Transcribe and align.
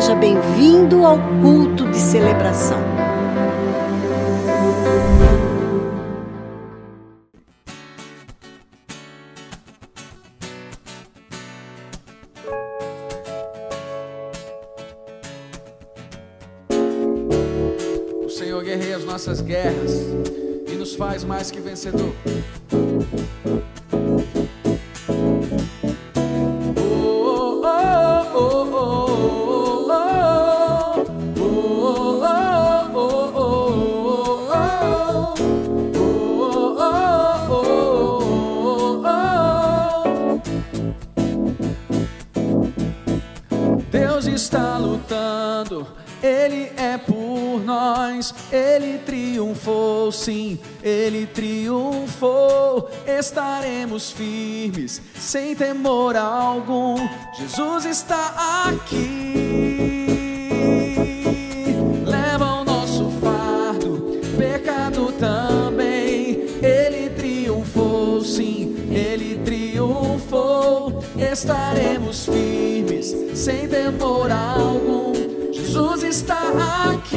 seja 0.00 0.14
bem-vindo 0.14 1.04
ao 1.04 1.18
culto 1.42 1.90
de 1.90 1.96
celebração. 1.96 2.78
O 18.24 18.30
Senhor 18.30 18.62
guerreia 18.62 18.98
as 18.98 19.04
nossas 19.04 19.40
guerras 19.40 20.06
e 20.68 20.76
nos 20.76 20.94
faz 20.94 21.24
mais 21.24 21.50
que 21.50 21.58
vencedor. 21.58 22.14
Estaremos 53.98 54.12
firmes, 54.12 55.02
sem 55.18 55.56
temor 55.56 56.16
algum. 56.16 56.96
Jesus 57.34 57.84
está 57.84 58.68
aqui. 58.68 59.34
Leva 62.06 62.60
o 62.60 62.64
nosso 62.64 63.10
fardo, 63.20 64.20
pecado 64.38 65.12
também. 65.18 66.46
Ele 66.62 67.10
triunfou, 67.10 68.22
sim, 68.22 68.76
Ele 68.88 69.40
triunfou. 69.44 71.02
Estaremos 71.16 72.24
firmes, 72.24 73.16
sem 73.34 73.66
temor 73.66 74.30
algum. 74.30 75.12
Jesus 75.52 76.04
está 76.04 76.92
aqui. 76.92 77.07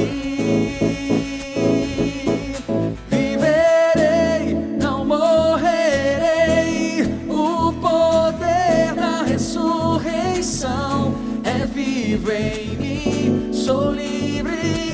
Baby, 12.32 13.52
sono 13.52 13.92
libri 13.92 14.94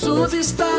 Jesus 0.00 0.32
está 0.32 0.69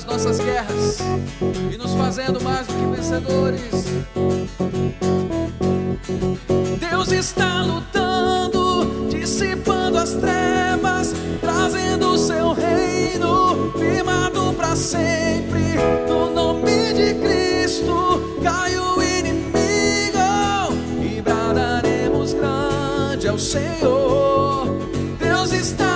as 0.00 0.04
nossas 0.06 0.38
guerras 0.38 0.98
e 1.70 1.76
nos 1.76 1.92
fazendo 1.94 2.40
mais 2.40 2.66
do 2.66 2.72
que 2.72 2.96
vencedores. 2.96 3.84
Deus 6.78 7.12
está 7.12 7.62
lutando, 7.62 9.08
dissipando 9.10 9.98
as 9.98 10.14
trevas, 10.14 11.12
trazendo 11.40 12.12
o 12.12 12.18
seu 12.18 12.52
reino, 12.52 13.72
firmado 13.78 14.54
para 14.54 14.74
sempre. 14.74 15.74
No 16.08 16.32
nome 16.32 16.94
de 16.94 17.14
Cristo, 17.14 18.38
cai 18.42 18.78
o 18.78 19.02
inimigo 19.02 20.18
e 21.02 21.20
bradaremos 21.20 22.32
grande 22.32 23.28
ao 23.28 23.38
Senhor. 23.38 24.66
Deus 25.18 25.52
está 25.52 25.89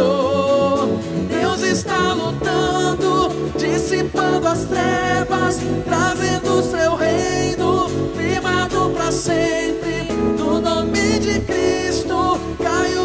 Senhor. 0.00 0.88
Deus 1.28 1.62
está 1.62 2.14
lutando, 2.14 3.28
dissipando 3.56 4.48
as 4.48 4.64
trevas, 4.64 5.60
trazendo 5.84 6.58
o 6.58 6.62
seu 6.62 6.94
reino, 6.96 7.88
firmado 8.16 8.90
para 8.90 9.12
sempre. 9.12 10.08
No 10.38 10.60
nome 10.60 11.18
de 11.18 11.40
Cristo, 11.40 12.40
cai 12.62 12.96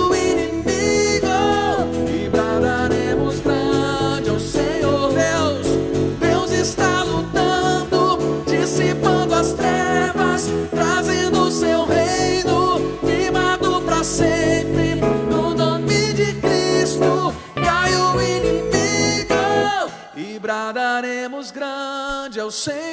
o 22.45 22.51
Senhor. 22.51 22.85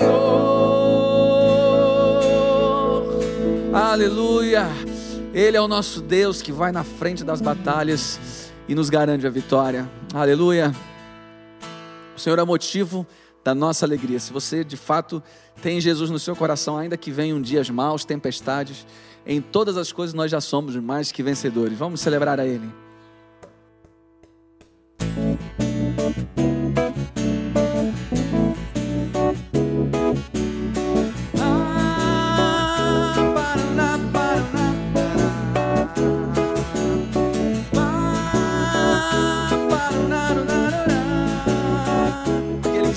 Aleluia. 3.72 4.66
Ele 5.34 5.56
é 5.56 5.60
o 5.60 5.68
nosso 5.68 6.00
Deus 6.00 6.42
que 6.42 6.52
vai 6.52 6.72
na 6.72 6.84
frente 6.84 7.22
das 7.24 7.40
batalhas 7.40 8.50
e 8.68 8.74
nos 8.74 8.88
garante 8.90 9.26
a 9.26 9.30
vitória. 9.30 9.88
Aleluia. 10.14 10.74
O 12.16 12.20
Senhor 12.20 12.38
é 12.38 12.44
motivo 12.44 13.06
da 13.44 13.54
nossa 13.54 13.84
alegria. 13.84 14.18
Se 14.20 14.32
você 14.32 14.64
de 14.64 14.76
fato 14.76 15.22
tem 15.60 15.80
Jesus 15.80 16.10
no 16.10 16.18
seu 16.18 16.34
coração, 16.34 16.76
ainda 16.76 16.96
que 16.96 17.10
venham 17.10 17.40
dias 17.40 17.68
maus, 17.68 18.04
tempestades, 18.04 18.86
em 19.26 19.40
todas 19.40 19.76
as 19.76 19.92
coisas 19.92 20.14
nós 20.14 20.30
já 20.30 20.40
somos 20.40 20.76
mais 20.76 21.12
que 21.12 21.22
vencedores. 21.22 21.78
Vamos 21.78 22.00
celebrar 22.00 22.40
a 22.40 22.46
Ele. 22.46 22.68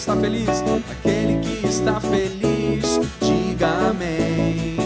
Está 0.05 0.15
feliz? 0.17 0.63
Aquele 0.91 1.39
que 1.39 1.65
está 1.65 1.99
feliz, 1.99 2.99
diga 3.19 3.89
amém. 3.89 4.77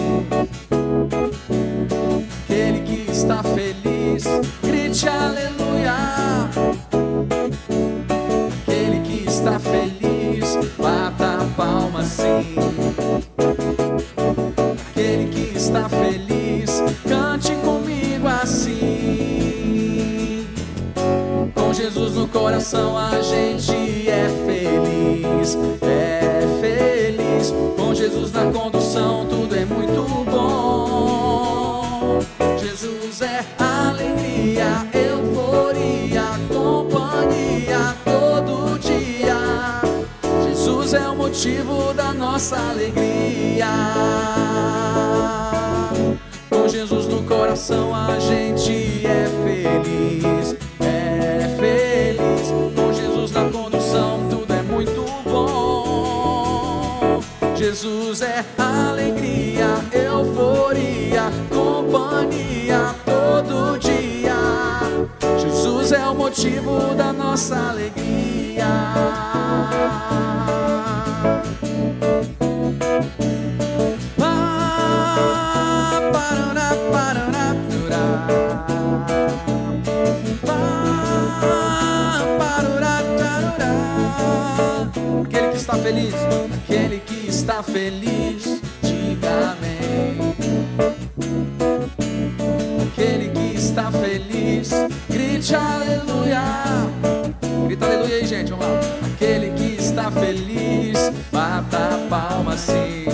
Aquele 2.45 2.79
que 2.83 3.11
está 3.11 3.43
feliz, 3.43 4.23
grite 4.63 5.09
aleluia. 5.09 5.93
Aquele 8.61 9.01
que 9.01 9.27
está 9.27 9.59
feliz, 9.59 10.57
bata 10.77 11.39
a 11.41 11.45
palma 11.57 12.01
sim. 12.05 12.55
Aquele 14.91 15.27
que 15.33 15.57
está 15.57 15.89
feliz, 15.89 16.81
cante 17.05 17.51
comigo 17.57 18.25
assim. 18.41 20.47
Com 21.53 21.73
Jesus 21.73 22.13
no 22.13 22.25
coração 22.29 22.97
nossa 42.49 42.69
alegria. 42.71 43.67
Com 46.49 46.67
Jesus 46.67 47.05
no 47.07 47.21
coração, 47.23 47.93
a 47.93 48.17
gente 48.19 49.05
é 49.05 49.27
feliz. 49.43 50.55
É 50.79 51.55
feliz. 51.59 52.49
Com 52.75 52.91
Jesus 52.91 53.31
na 53.31 53.45
condução, 53.49 54.19
Jesus 57.55 58.21
é 58.21 58.43
alegria, 58.57 59.67
euforia, 59.91 61.29
companhia 61.49 62.95
todo 63.05 63.77
dia. 63.77 64.33
Jesus 65.37 65.91
é 65.91 66.07
o 66.07 66.15
motivo 66.15 66.95
da 66.95 67.11
nossa 67.13 67.55
alegria. 67.69 68.65
Feliz, 85.89 86.13
aquele 86.53 86.99
que 86.99 87.27
está 87.27 87.63
feliz, 87.63 88.61
diga 88.83 89.55
amém. 89.57 90.35
Aquele 92.87 93.29
que 93.29 93.57
está 93.57 93.91
feliz, 93.91 94.69
grite 95.09 95.55
aleluia. 95.55 96.43
Grita 97.65 97.85
aleluia 97.87 98.17
aí, 98.17 98.25
gente, 98.25 98.51
vamos 98.51 98.65
lá. 98.65 98.79
Aquele 99.13 99.49
que 99.51 99.81
está 99.81 100.11
feliz, 100.11 101.11
bata 101.31 101.77
a 101.77 102.07
palma 102.07 102.53
assim. 102.53 103.05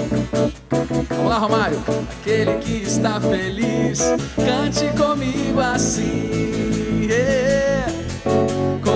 Vamos 1.09 1.29
lá, 1.29 1.37
Romário. 1.37 1.79
Aquele 2.19 2.57
que 2.57 2.83
está 2.83 3.21
feliz, 3.21 4.01
cante 4.35 4.87
comigo 4.97 5.61
assim. 5.61 7.07
Yeah. 7.07 7.74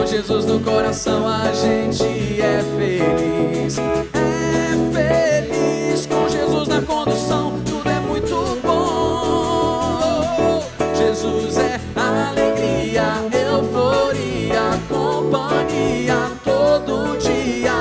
Jesus 0.09 0.45
no 0.45 0.59
coração 0.61 1.27
a 1.27 1.53
gente 1.53 2.41
é 2.41 2.63
feliz. 2.75 3.77
É 3.77 4.73
feliz 4.91 6.07
com 6.07 6.27
Jesus 6.27 6.67
na 6.67 6.81
condução, 6.81 7.61
tudo 7.63 7.87
é 7.87 7.99
muito 7.99 8.59
bom. 8.63 10.63
Jesus 10.95 11.59
é 11.59 11.79
alegria, 11.95 13.23
euforia, 13.31 14.79
companhia 14.89 16.31
todo 16.43 17.15
dia. 17.19 17.75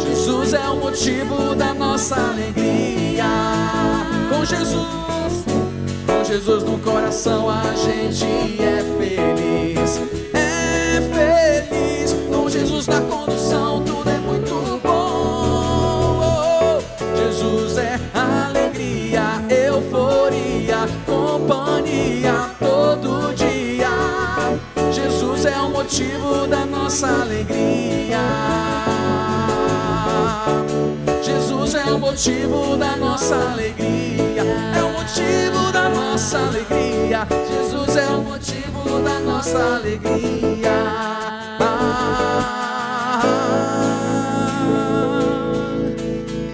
Jesus 0.00 0.52
é 0.52 0.68
o 0.68 0.76
motivo 0.76 1.54
da 1.54 1.72
nossa 1.72 2.16
alegria. 2.16 3.24
Com 4.28 4.44
Jesus, 4.44 5.46
com 6.06 6.24
Jesus 6.24 6.62
no 6.62 6.76
coração 6.78 7.48
a 7.48 7.72
gente 7.74 8.26
é 8.60 8.84
feliz. 8.98 10.21
Motivo 25.92 26.46
da 26.46 26.64
nossa 26.64 27.06
alegria. 27.06 28.18
Jesus 31.22 31.74
é 31.74 31.84
o 31.84 31.98
motivo 31.98 32.76
da 32.78 32.96
nossa 32.96 33.36
alegria. 33.50 34.42
É 34.74 34.82
o 34.82 34.90
motivo 34.90 35.70
da 35.70 35.90
nossa 35.90 36.38
alegria. 36.38 37.28
Jesus 37.46 37.96
é 37.98 38.08
o 38.08 38.22
motivo 38.22 39.02
da 39.04 39.20
nossa 39.20 39.76
alegria. 39.76 40.72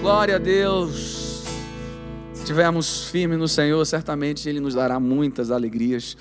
Glória 0.01 0.35
a 0.35 0.39
Deus. 0.39 1.45
Se 2.33 2.41
estivermos 2.41 3.05
firmes 3.05 3.39
no 3.39 3.47
Senhor, 3.47 3.85
certamente 3.85 4.49
Ele 4.49 4.59
nos 4.59 4.75
dará 4.75 4.99
muitas 4.99 5.53
alegrias. 5.53 6.17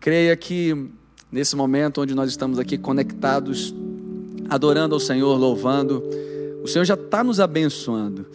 Creia 0.00 0.36
que 0.36 0.90
nesse 1.30 1.56
momento 1.56 2.00
onde 2.00 2.14
nós 2.14 2.30
estamos 2.30 2.58
aqui 2.58 2.78
conectados, 2.78 3.74
adorando 4.48 4.94
ao 4.94 5.00
Senhor, 5.00 5.36
louvando, 5.36 6.02
o 6.62 6.68
Senhor 6.68 6.84
já 6.84 6.94
está 6.94 7.22
nos 7.22 7.40
abençoando. 7.40 8.26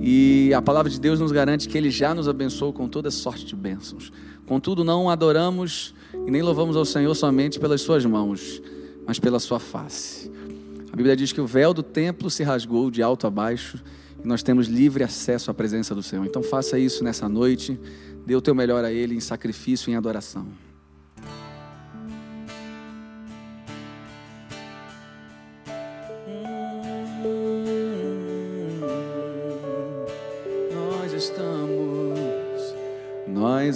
E 0.00 0.52
a 0.54 0.62
palavra 0.62 0.90
de 0.90 0.98
Deus 0.98 1.18
nos 1.18 1.32
garante 1.32 1.68
que 1.68 1.76
Ele 1.76 1.90
já 1.90 2.14
nos 2.14 2.28
abençoou 2.28 2.72
com 2.72 2.88
toda 2.88 3.10
sorte 3.10 3.44
de 3.44 3.56
bênçãos. 3.56 4.12
Contudo, 4.46 4.84
não 4.84 5.10
adoramos 5.10 5.94
e 6.26 6.30
nem 6.30 6.40
louvamos 6.40 6.76
ao 6.76 6.84
Senhor 6.84 7.14
somente 7.14 7.58
pelas 7.58 7.82
Suas 7.82 8.06
mãos, 8.06 8.62
mas 9.06 9.18
pela 9.18 9.38
Sua 9.38 9.58
face. 9.58 10.30
A 10.92 10.96
Bíblia 10.96 11.16
diz 11.16 11.32
que 11.32 11.40
o 11.40 11.46
véu 11.46 11.74
do 11.74 11.82
templo 11.82 12.30
se 12.30 12.42
rasgou 12.42 12.90
de 12.90 13.02
alto 13.02 13.26
a 13.26 13.30
baixo 13.30 13.82
e 14.24 14.26
nós 14.26 14.42
temos 14.42 14.66
livre 14.66 15.04
acesso 15.04 15.50
à 15.50 15.54
presença 15.54 15.94
do 15.94 16.02
Senhor. 16.02 16.24
Então 16.24 16.42
faça 16.42 16.78
isso 16.78 17.04
nessa 17.04 17.28
noite, 17.28 17.78
dê 18.24 18.34
o 18.34 18.40
teu 18.40 18.54
melhor 18.54 18.84
a 18.84 18.92
Ele 18.92 19.14
em 19.14 19.20
sacrifício 19.20 19.90
e 19.90 19.92
em 19.92 19.96
adoração. 19.96 20.46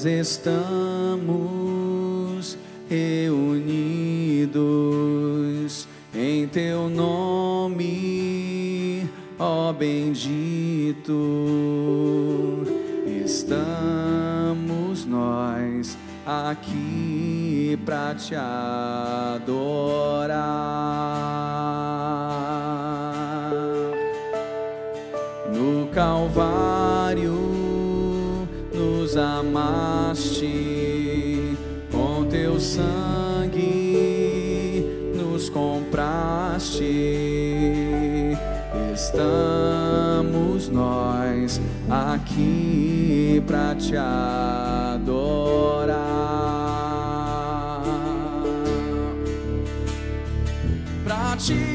estamos 0.06 0.72
reunidos 2.88 4.52
em 6.14 6.48
teu 6.48 6.88
nome, 6.88 7.86
ó 9.38 9.70
bendito. 9.72 11.12
Estamos 13.06 15.04
nós 15.04 15.98
aqui 16.26 17.78
para 17.84 18.14
te 18.14 18.34
adorar 18.34 19.52
no 25.54 25.86
Calvário 25.88 27.11
nos 29.12 29.16
amaste 29.18 30.48
com 31.90 32.24
teu 32.30 32.58
sangue, 32.58 33.60
nos 35.14 35.50
compraste. 35.50 36.82
Estamos 38.94 40.70
nós 40.70 41.60
aqui 41.90 43.42
para 43.46 43.74
te 43.74 43.94
adorar. 43.96 45.42
Pra 51.04 51.36
te 51.36 51.71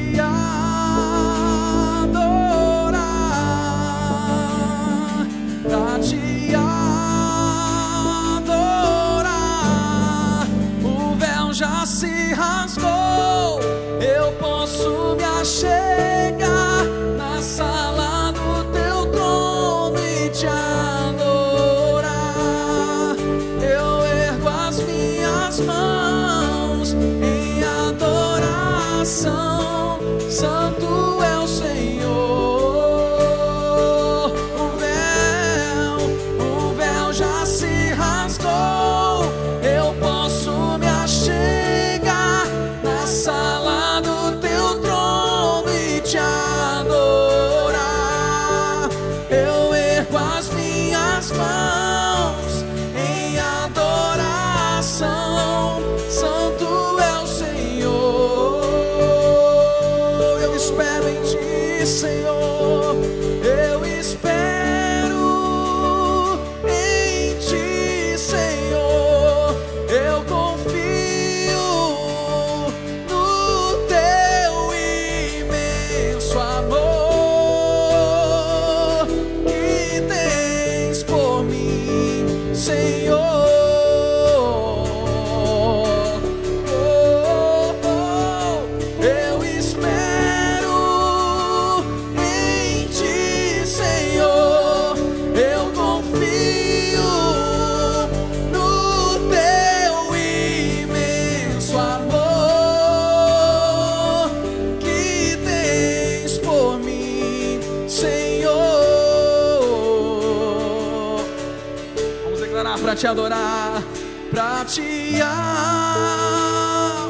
te 112.98 113.06
adorar, 113.06 113.80
pra 114.28 114.64
te, 114.64 115.22
amar, 115.22 117.06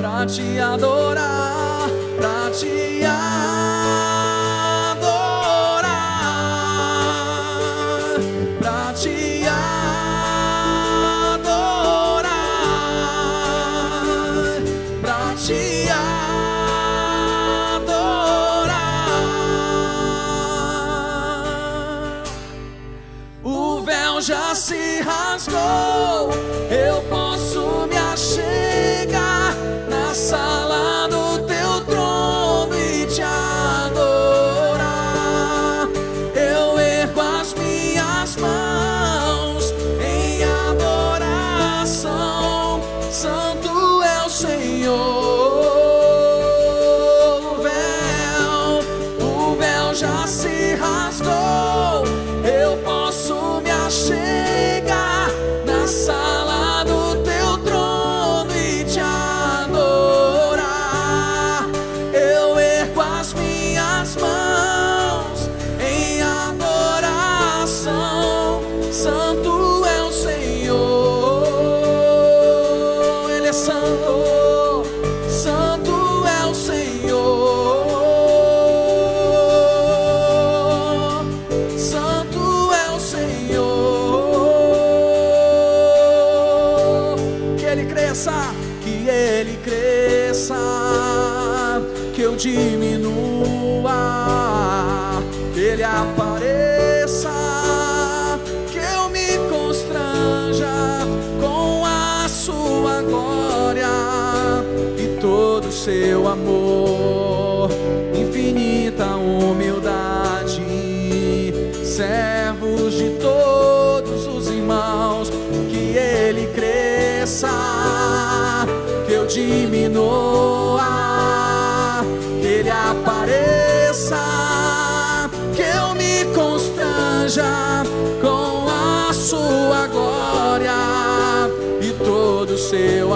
pra 0.00 0.24
te 0.26 0.60
adorar. 0.60 1.47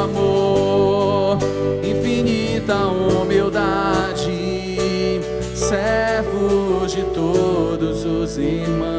amor, 0.03 1.39
infinita 1.83 2.77
humildade, 2.87 4.31
servos 5.55 6.93
de 6.93 7.03
todos 7.05 8.05
os 8.05 8.37
irmãos. 8.37 8.92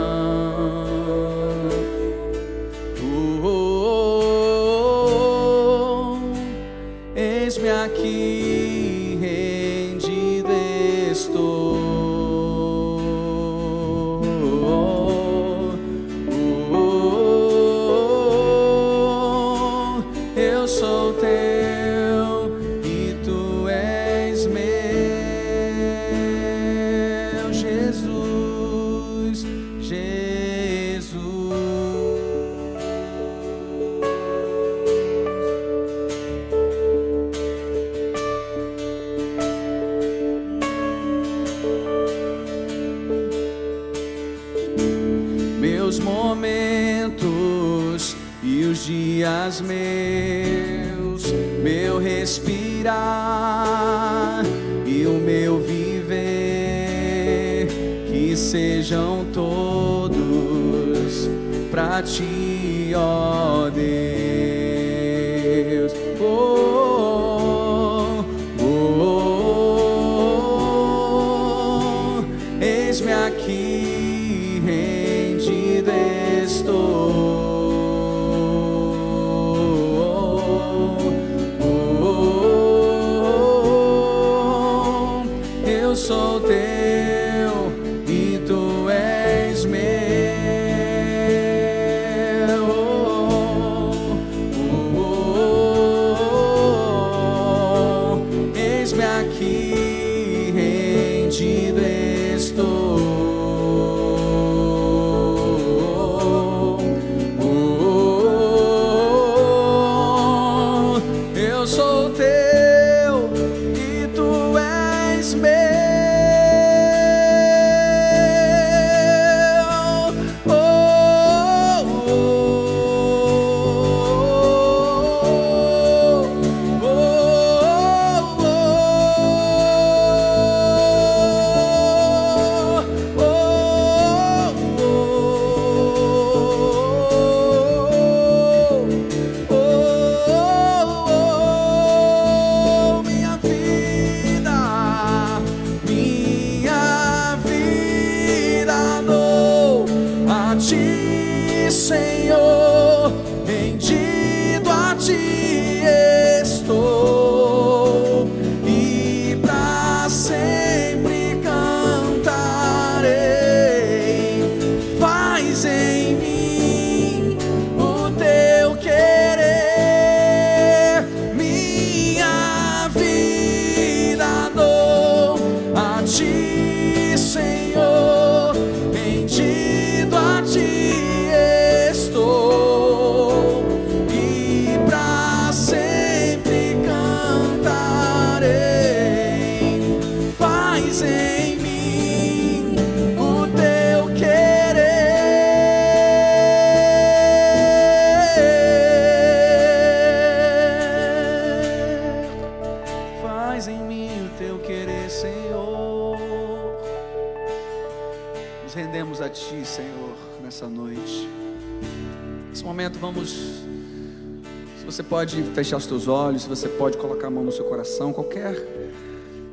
Você 214.93 215.01
pode 215.01 215.41
fechar 215.55 215.77
os 215.77 215.87
teus 215.87 216.07
olhos, 216.07 216.45
você 216.45 216.69
pode 216.69 216.99
colocar 216.99 217.25
a 217.25 217.29
mão 217.31 217.43
no 217.43 217.51
seu 217.51 217.65
coração, 217.65 218.13
qualquer 218.13 218.55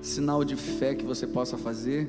sinal 0.02 0.44
de 0.44 0.54
fé 0.54 0.94
que 0.94 1.02
você 1.02 1.26
possa 1.26 1.56
fazer, 1.56 2.06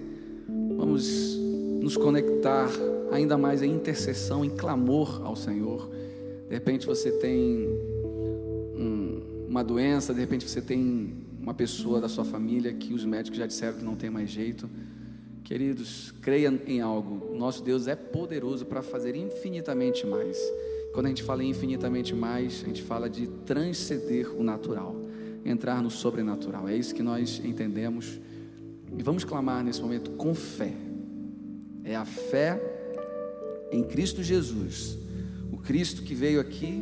vamos 0.76 1.38
nos 1.82 1.96
conectar 1.96 2.68
ainda 3.10 3.38
mais 3.38 3.62
em 3.62 3.72
intercessão, 3.72 4.44
em 4.44 4.50
clamor 4.50 5.22
ao 5.24 5.38
Senhor. 5.38 5.90
De 6.50 6.54
repente 6.54 6.86
você 6.86 7.10
tem 7.10 7.70
um- 8.76 9.46
uma 9.48 9.64
doença, 9.64 10.14
de 10.14 10.20
repente 10.20 10.46
você 10.46 10.62
tem 10.62 11.14
uma 11.42 11.54
pessoa 11.54 12.02
da 12.02 12.10
sua 12.10 12.26
família 12.26 12.74
que 12.74 12.94
os 12.94 13.06
médicos 13.06 13.40
já 13.40 13.48
disseram 13.48 13.78
que 13.78 13.86
não 13.86 13.96
tem 13.96 14.10
mais 14.10 14.30
jeito. 14.30 14.70
Queridos, 15.46 16.14
creia 16.22 16.54
em 16.68 16.82
algo. 16.82 17.34
Nosso 17.34 17.64
Deus 17.64 17.88
é 17.88 17.96
poderoso 17.96 18.66
para 18.66 18.82
fazer 18.82 19.16
infinitamente 19.16 20.06
mais. 20.06 20.38
Quando 20.94 21.06
a 21.06 21.10
gente 21.10 21.24
fala 21.24 21.44
em 21.44 21.50
infinitamente 21.50 22.14
mais, 22.14 22.62
a 22.64 22.68
gente 22.68 22.84
fala 22.84 23.10
de 23.10 23.28
transcender 23.46 24.30
o 24.38 24.44
natural, 24.44 24.96
entrar 25.46 25.82
no 25.82 25.90
sobrenatural. 25.90 26.68
É 26.68 26.76
isso 26.76 26.94
que 26.94 27.02
nós 27.02 27.42
entendemos. 27.44 28.20
E 28.98 29.02
vamos 29.02 29.24
clamar 29.24 29.64
nesse 29.64 29.82
momento 29.82 30.12
com 30.12 30.36
fé. 30.36 30.74
É 31.84 31.96
a 31.96 32.04
fé 32.04 32.62
em 33.72 33.84
Cristo 33.84 34.22
Jesus, 34.22 34.98
o 35.52 35.58
Cristo 35.58 36.04
que 36.04 36.14
veio 36.14 36.42
aqui, 36.42 36.82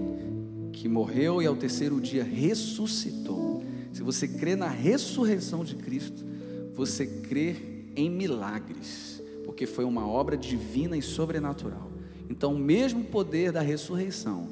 que 0.74 0.90
morreu 0.90 1.42
e 1.42 1.46
ao 1.46 1.56
terceiro 1.56 2.02
dia 2.02 2.24
ressuscitou. 2.24 3.64
Se 3.94 4.02
você 4.02 4.28
crê 4.28 4.56
na 4.56 4.68
ressurreição 4.68 5.64
de 5.64 5.76
Cristo, 5.76 6.26
você 6.74 7.06
crê 7.06 7.56
em 7.96 8.10
milagres, 8.10 9.22
porque 9.46 9.68
foi 9.68 9.86
uma 9.86 10.08
obra 10.08 10.36
divina 10.36 10.98
e 10.98 11.02
sobrenatural. 11.02 11.89
Então, 12.30 12.54
o 12.54 12.60
mesmo 12.60 13.04
poder 13.06 13.52
da 13.52 13.62
ressurreição 13.62 14.48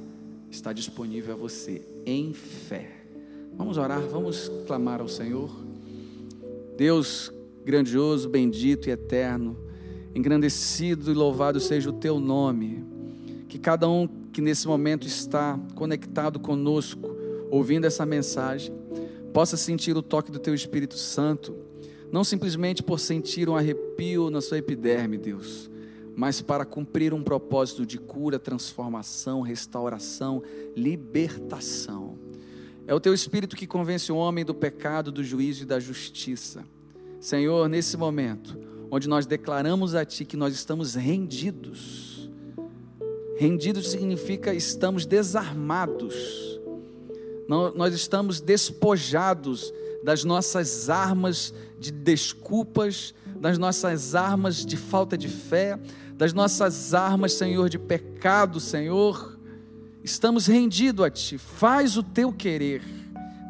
está 0.49 0.73
disponível 0.73 1.33
a 1.33 1.37
você 1.37 1.81
em 2.05 2.33
fé. 2.33 2.89
Vamos 3.55 3.77
orar, 3.77 4.01
vamos 4.01 4.51
clamar 4.65 5.01
ao 5.01 5.07
Senhor. 5.07 5.49
Deus 6.75 7.31
grandioso, 7.63 8.29
bendito 8.29 8.87
e 8.87 8.91
eterno, 8.91 9.57
engrandecido 10.15 11.11
e 11.11 11.13
louvado 11.13 11.59
seja 11.59 11.89
o 11.89 11.93
teu 11.93 12.19
nome. 12.19 12.83
Que 13.49 13.59
cada 13.59 13.89
um 13.89 14.07
que 14.31 14.41
nesse 14.41 14.67
momento 14.67 15.05
está 15.05 15.59
conectado 15.75 16.39
conosco, 16.39 17.15
ouvindo 17.51 17.85
essa 17.85 18.05
mensagem, 18.05 18.73
possa 19.33 19.57
sentir 19.57 19.97
o 19.97 20.01
toque 20.01 20.31
do 20.31 20.39
teu 20.39 20.53
Espírito 20.53 20.95
Santo, 20.95 21.55
não 22.11 22.23
simplesmente 22.23 22.81
por 22.81 22.99
sentir 22.99 23.49
um 23.49 23.55
arrepio 23.55 24.29
na 24.29 24.39
sua 24.39 24.59
epiderme, 24.59 25.17
Deus, 25.17 25.69
mas 26.17 26.41
para 26.41 26.65
cumprir 26.65 27.13
um 27.13 27.21
propósito 27.21 27.85
de 27.85 27.99
cura, 27.99 28.39
transformação, 28.39 29.41
restauração, 29.41 30.41
libertação. 30.75 32.17
É 32.87 32.93
o 32.93 32.99
teu 32.99 33.13
espírito 33.13 33.55
que 33.55 33.67
convence 33.67 34.11
o 34.11 34.15
homem 34.15 34.43
do 34.43 34.55
pecado, 34.55 35.11
do 35.11 35.23
juízo 35.23 35.61
e 35.61 35.65
da 35.67 35.79
justiça. 35.79 36.65
Senhor, 37.19 37.69
nesse 37.69 37.95
momento, 37.97 38.57
onde 38.89 39.07
nós 39.07 39.27
declaramos 39.27 39.93
a 39.93 40.03
Ti 40.03 40.25
que 40.25 40.35
nós 40.35 40.55
estamos 40.55 40.95
rendidos, 40.95 42.31
rendidos 43.37 43.91
significa 43.91 44.55
estamos 44.55 45.05
desarmados, 45.05 46.59
nós 47.47 47.93
estamos 47.93 48.41
despojados 48.41 49.71
das 50.03 50.23
nossas 50.23 50.89
armas 50.89 51.53
de 51.79 51.91
desculpas, 51.91 53.13
das 53.39 53.57
nossas 53.57 54.15
armas 54.15 54.65
de 54.65 54.75
falta 54.75 55.17
de 55.17 55.27
fé, 55.27 55.79
das 56.17 56.33
nossas 56.33 56.95
armas, 56.95 57.33
Senhor, 57.33 57.69
de 57.69 57.77
pecado, 57.77 58.59
Senhor. 58.59 59.37
Estamos 60.03 60.47
rendidos 60.47 61.05
a 61.05 61.11
Ti. 61.11 61.37
Faz 61.37 61.95
o 61.95 62.01
Teu 62.01 62.33
querer 62.33 62.81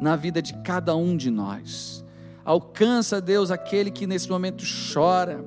na 0.02 0.14
vida 0.16 0.42
de 0.42 0.52
cada 0.62 0.94
um 0.94 1.16
de 1.16 1.30
nós. 1.30 2.04
Alcança, 2.44 3.22
Deus, 3.22 3.50
aquele 3.50 3.90
que 3.90 4.06
nesse 4.06 4.28
momento 4.28 4.64
chora, 4.92 5.42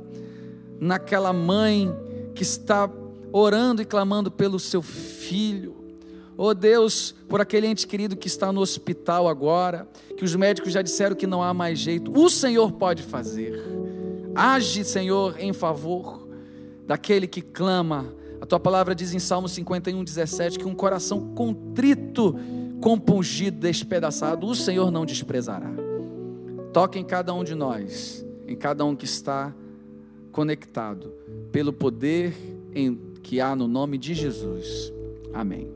naquela 0.79 1.31
mãe 1.31 1.93
que 2.33 2.41
está 2.41 2.89
orando 3.31 3.83
e 3.83 3.85
clamando 3.85 4.31
pelo 4.31 4.59
seu 4.59 4.81
filho. 4.81 5.75
Oh 6.35 6.55
Deus, 6.55 7.13
por 7.29 7.39
aquele 7.39 7.67
ente 7.67 7.85
querido 7.85 8.17
que 8.17 8.27
está 8.27 8.51
no 8.51 8.61
hospital 8.61 9.27
agora, 9.27 9.87
que 10.17 10.25
os 10.25 10.35
médicos 10.35 10.73
já 10.73 10.81
disseram 10.81 11.15
que 11.15 11.27
não 11.27 11.43
há 11.43 11.53
mais 11.53 11.77
jeito, 11.77 12.11
o 12.19 12.29
Senhor 12.31 12.71
pode 12.71 13.03
fazer. 13.03 13.63
Age, 14.33 14.83
Senhor, 14.83 15.35
em 15.39 15.53
favor 15.53 16.20
daquele 16.91 17.25
que 17.25 17.41
clama. 17.41 18.13
A 18.41 18.45
tua 18.45 18.59
palavra 18.59 18.93
diz 18.93 19.13
em 19.13 19.19
Salmo 19.19 19.47
51, 19.47 20.03
17 20.03 20.59
que 20.59 20.65
um 20.65 20.75
coração 20.75 21.33
contrito, 21.33 22.35
compungido, 22.81 23.61
despedaçado, 23.61 24.45
o 24.45 24.53
Senhor 24.53 24.91
não 24.91 25.05
desprezará. 25.05 25.71
Toque 26.73 26.99
em 26.99 27.05
cada 27.05 27.33
um 27.33 27.45
de 27.45 27.55
nós, 27.55 28.25
em 28.45 28.57
cada 28.57 28.83
um 28.83 28.93
que 28.93 29.05
está 29.05 29.55
conectado, 30.33 31.13
pelo 31.49 31.71
poder 31.71 32.35
em, 32.75 32.99
que 33.23 33.39
há 33.39 33.55
no 33.55 33.69
nome 33.69 33.97
de 33.97 34.13
Jesus. 34.13 34.91
Amém. 35.33 35.71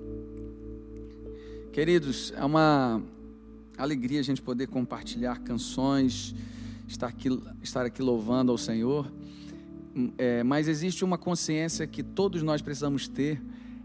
Queridos, 1.72 2.34
é 2.36 2.44
uma 2.44 3.02
alegria 3.78 4.20
a 4.20 4.24
gente 4.24 4.42
poder 4.42 4.68
compartilhar 4.68 5.40
canções, 5.40 6.36
estar 6.90 7.08
aqui, 7.08 7.42
estar 7.64 7.86
aqui 7.86 8.02
louvando 8.02 8.52
ao 8.52 8.58
Senhor. 8.58 9.10
É, 10.18 10.44
mas 10.44 10.68
existe 10.68 11.06
uma 11.06 11.18
consciência 11.18 11.88
que 11.88 12.04
todos 12.04 12.44
nós 12.44 12.62
precisamos 12.62 13.08
ter 13.08 13.42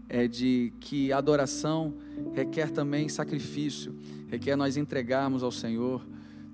é 0.09 0.27
de 0.27 0.73
que 0.81 1.13
adoração 1.13 1.93
requer 2.33 2.69
também 2.69 3.07
sacrifício, 3.07 3.95
requer 4.27 4.57
nós 4.57 4.75
entregarmos 4.75 5.41
ao 5.41 5.51
Senhor. 5.51 6.05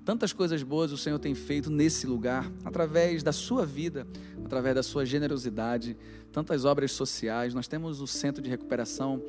Tantas 0.04 0.32
coisas 0.32 0.62
boas 0.62 0.92
o 0.92 0.96
Senhor 0.96 1.18
tem 1.18 1.34
feito 1.34 1.68
nesse 1.68 2.06
lugar, 2.06 2.50
através 2.64 3.24
da 3.24 3.32
sua 3.32 3.66
vida, 3.66 4.06
através 4.44 4.76
da 4.76 4.82
sua 4.82 5.04
generosidade, 5.04 5.96
tantas 6.30 6.64
obras 6.64 6.92
sociais. 6.92 7.52
Nós 7.52 7.66
temos 7.66 8.00
o 8.00 8.06
centro 8.06 8.40
de 8.40 8.48
recuperação 8.48 9.20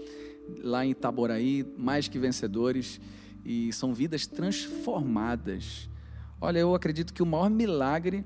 lá 0.62 0.86
em 0.86 0.92
Itaboraí, 0.92 1.66
mais 1.76 2.08
que 2.08 2.20
vencedores, 2.20 3.02
e 3.44 3.74
são 3.74 3.96
vidas 3.96 4.28
transformadas. 4.28 5.90
Olha, 6.40 6.60
eu 6.60 6.76
acredito 6.76 7.14
que 7.14 7.24
o 7.24 7.26
maior 7.26 7.50
milagre 7.50 8.24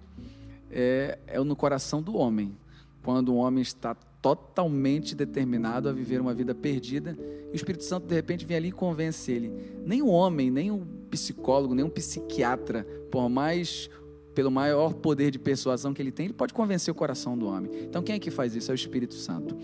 é, 0.73 1.19
é 1.27 1.39
no 1.39 1.55
coração 1.55 2.01
do 2.01 2.17
homem, 2.17 2.57
quando 3.03 3.29
o 3.29 3.35
homem 3.35 3.61
está 3.61 3.93
totalmente 3.93 5.13
determinado 5.13 5.89
a 5.89 5.91
viver 5.91 6.19
uma 6.19 6.33
vida 6.33 6.55
perdida 6.55 7.17
e 7.49 7.53
o 7.53 7.55
Espírito 7.55 7.83
Santo 7.83 8.07
de 8.07 8.15
repente 8.15 8.45
vem 8.45 8.55
ali 8.57 8.69
e 8.69 8.71
convence 8.71 9.31
ele. 9.31 9.51
Nem 9.85 10.01
o 10.01 10.07
homem, 10.07 10.49
nem 10.49 10.71
o 10.71 10.87
psicólogo, 11.11 11.75
nem 11.75 11.83
um 11.83 11.89
psiquiatra, 11.89 12.87
por 13.11 13.29
mais 13.29 13.89
pelo 14.33 14.49
maior 14.49 14.93
poder 14.93 15.29
de 15.29 15.37
persuasão 15.37 15.93
que 15.93 16.01
ele 16.01 16.11
tem, 16.11 16.25
ele 16.27 16.33
pode 16.33 16.53
convencer 16.53 16.91
o 16.91 16.95
coração 16.95 17.37
do 17.37 17.45
homem. 17.45 17.69
Então, 17.83 18.01
quem 18.01 18.15
é 18.15 18.19
que 18.19 18.31
faz 18.31 18.55
isso? 18.55 18.71
É 18.71 18.73
o 18.73 18.75
Espírito 18.75 19.13
Santo. 19.13 19.55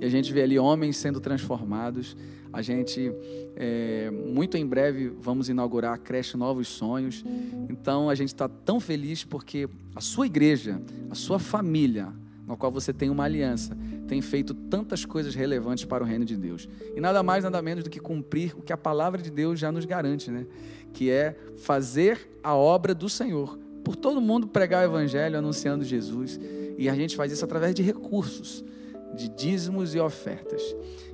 E 0.00 0.04
a 0.04 0.08
gente 0.10 0.32
vê 0.32 0.42
ali 0.42 0.58
homens 0.58 0.96
sendo 0.98 1.20
transformados. 1.20 2.14
A 2.52 2.62
gente, 2.62 3.12
é, 3.56 4.10
muito 4.10 4.56
em 4.56 4.66
breve, 4.66 5.08
vamos 5.08 5.48
inaugurar 5.48 5.94
a 5.94 5.98
creche 5.98 6.36
Novos 6.36 6.68
Sonhos. 6.68 7.24
Então, 7.68 8.08
a 8.08 8.14
gente 8.14 8.28
está 8.28 8.48
tão 8.48 8.80
feliz 8.80 9.24
porque 9.24 9.68
a 9.94 10.00
sua 10.00 10.26
igreja, 10.26 10.80
a 11.10 11.14
sua 11.14 11.38
família, 11.38 12.12
na 12.46 12.56
qual 12.56 12.72
você 12.72 12.92
tem 12.92 13.10
uma 13.10 13.24
aliança, 13.24 13.76
tem 14.06 14.22
feito 14.22 14.54
tantas 14.54 15.04
coisas 15.04 15.34
relevantes 15.34 15.84
para 15.84 16.02
o 16.02 16.06
reino 16.06 16.24
de 16.24 16.36
Deus. 16.36 16.68
E 16.96 17.00
nada 17.00 17.22
mais, 17.22 17.44
nada 17.44 17.60
menos 17.60 17.84
do 17.84 17.90
que 17.90 18.00
cumprir 18.00 18.54
o 18.56 18.62
que 18.62 18.72
a 18.72 18.76
palavra 18.76 19.20
de 19.20 19.30
Deus 19.30 19.60
já 19.60 19.70
nos 19.70 19.84
garante, 19.84 20.30
né? 20.30 20.46
Que 20.94 21.10
é 21.10 21.36
fazer 21.58 22.38
a 22.42 22.54
obra 22.54 22.94
do 22.94 23.08
Senhor 23.08 23.58
por 23.84 23.96
todo 23.96 24.20
mundo 24.20 24.46
pregar 24.46 24.82
o 24.82 24.90
Evangelho 24.90 25.38
anunciando 25.38 25.84
Jesus. 25.84 26.40
E 26.78 26.88
a 26.88 26.94
gente 26.94 27.16
faz 27.16 27.32
isso 27.32 27.44
através 27.44 27.74
de 27.74 27.82
recursos, 27.82 28.64
de 29.14 29.28
dízimos 29.28 29.94
e 29.94 29.98
ofertas. 29.98 30.62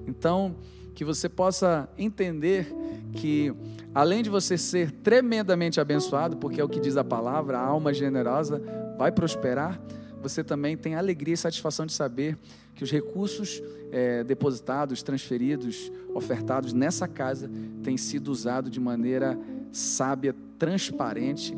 Então, 0.06 0.56
que 0.94 1.04
você 1.04 1.28
possa 1.28 1.88
entender 1.98 2.72
que, 3.12 3.52
além 3.94 4.22
de 4.22 4.30
você 4.30 4.56
ser 4.56 4.90
tremendamente 4.90 5.80
abençoado, 5.80 6.36
porque 6.36 6.60
é 6.60 6.64
o 6.64 6.68
que 6.68 6.80
diz 6.80 6.96
a 6.96 7.04
palavra, 7.04 7.58
a 7.58 7.64
alma 7.64 7.92
generosa 7.92 8.62
vai 8.96 9.10
prosperar, 9.10 9.80
você 10.22 10.42
também 10.42 10.76
tem 10.76 10.94
alegria 10.94 11.34
e 11.34 11.36
satisfação 11.36 11.84
de 11.84 11.92
saber 11.92 12.38
que 12.74 12.82
os 12.82 12.90
recursos 12.90 13.62
é, 13.92 14.24
depositados, 14.24 15.02
transferidos, 15.02 15.92
ofertados 16.14 16.72
nessa 16.72 17.06
casa 17.06 17.50
têm 17.82 17.96
sido 17.96 18.28
usados 18.28 18.70
de 18.70 18.80
maneira 18.80 19.38
sábia, 19.70 20.34
transparente 20.58 21.54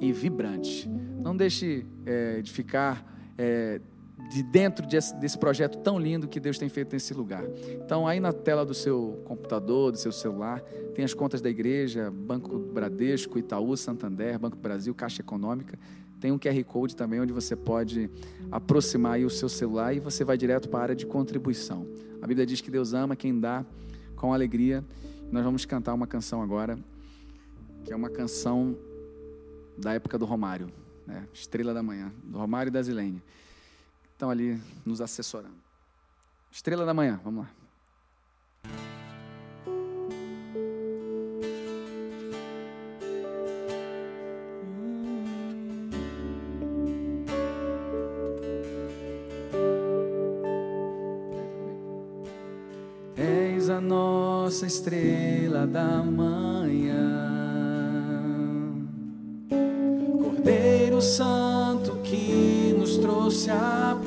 e 0.00 0.12
vibrante. 0.12 0.88
Não 0.88 1.36
deixe 1.36 1.86
é, 2.04 2.42
de 2.42 2.52
ficar 2.52 3.32
é, 3.38 3.80
de 4.28 4.42
dentro 4.42 4.86
desse, 4.86 5.14
desse, 5.16 5.38
projeto 5.38 5.78
tão 5.78 5.98
lindo 5.98 6.28
que 6.28 6.38
Deus 6.38 6.58
tem 6.58 6.68
feito 6.68 6.92
nesse 6.92 7.14
lugar. 7.14 7.44
Então, 7.84 8.06
aí 8.06 8.20
na 8.20 8.32
tela 8.32 8.64
do 8.64 8.74
seu 8.74 9.20
computador, 9.24 9.92
do 9.92 9.98
seu 9.98 10.12
celular, 10.12 10.60
tem 10.94 11.04
as 11.04 11.14
contas 11.14 11.40
da 11.40 11.48
igreja, 11.48 12.10
Banco 12.10 12.58
Bradesco, 12.58 13.38
Itaú, 13.38 13.76
Santander, 13.76 14.38
Banco 14.38 14.56
Brasil, 14.56 14.94
Caixa 14.94 15.22
Econômica. 15.22 15.78
Tem 16.20 16.30
um 16.30 16.38
QR 16.38 16.62
Code 16.64 16.94
também 16.94 17.20
onde 17.20 17.32
você 17.32 17.56
pode 17.56 18.10
aproximar 18.52 19.18
o 19.20 19.30
seu 19.30 19.48
celular 19.48 19.94
e 19.94 20.00
você 20.00 20.22
vai 20.22 20.36
direto 20.36 20.68
para 20.68 20.80
a 20.80 20.82
área 20.82 20.94
de 20.94 21.06
contribuição. 21.06 21.86
A 22.20 22.26
Bíblia 22.26 22.44
diz 22.44 22.60
que 22.60 22.70
Deus 22.70 22.92
ama 22.92 23.16
quem 23.16 23.38
dá 23.40 23.64
com 24.16 24.34
alegria. 24.34 24.84
Nós 25.32 25.42
vamos 25.42 25.64
cantar 25.64 25.94
uma 25.94 26.06
canção 26.06 26.42
agora, 26.42 26.78
que 27.84 27.92
é 27.92 27.96
uma 27.96 28.10
canção 28.10 28.76
da 29.78 29.94
época 29.94 30.18
do 30.18 30.26
Romário, 30.26 30.68
né? 31.06 31.26
Estrela 31.32 31.72
da 31.72 31.82
Manhã, 31.82 32.12
do 32.22 32.36
Romário 32.36 32.68
e 32.68 32.72
da 32.72 32.82
Zilene. 32.82 33.22
Estão 34.20 34.28
ali 34.28 34.60
nos 34.84 35.00
assessorando. 35.00 35.56
Estrela 36.52 36.84
da 36.84 36.92
Manhã, 36.92 37.18
vamos 37.24 37.46
lá. 37.46 37.50
Eis 53.16 53.70
a 53.70 53.80
nossa 53.80 54.66
estrela 54.66 55.66
da 55.66 56.02
manhã. 56.02 57.30
Santo 61.00 61.96
que 62.02 62.74
nos 62.78 62.98
trouxe 62.98 63.50
a 63.50 63.98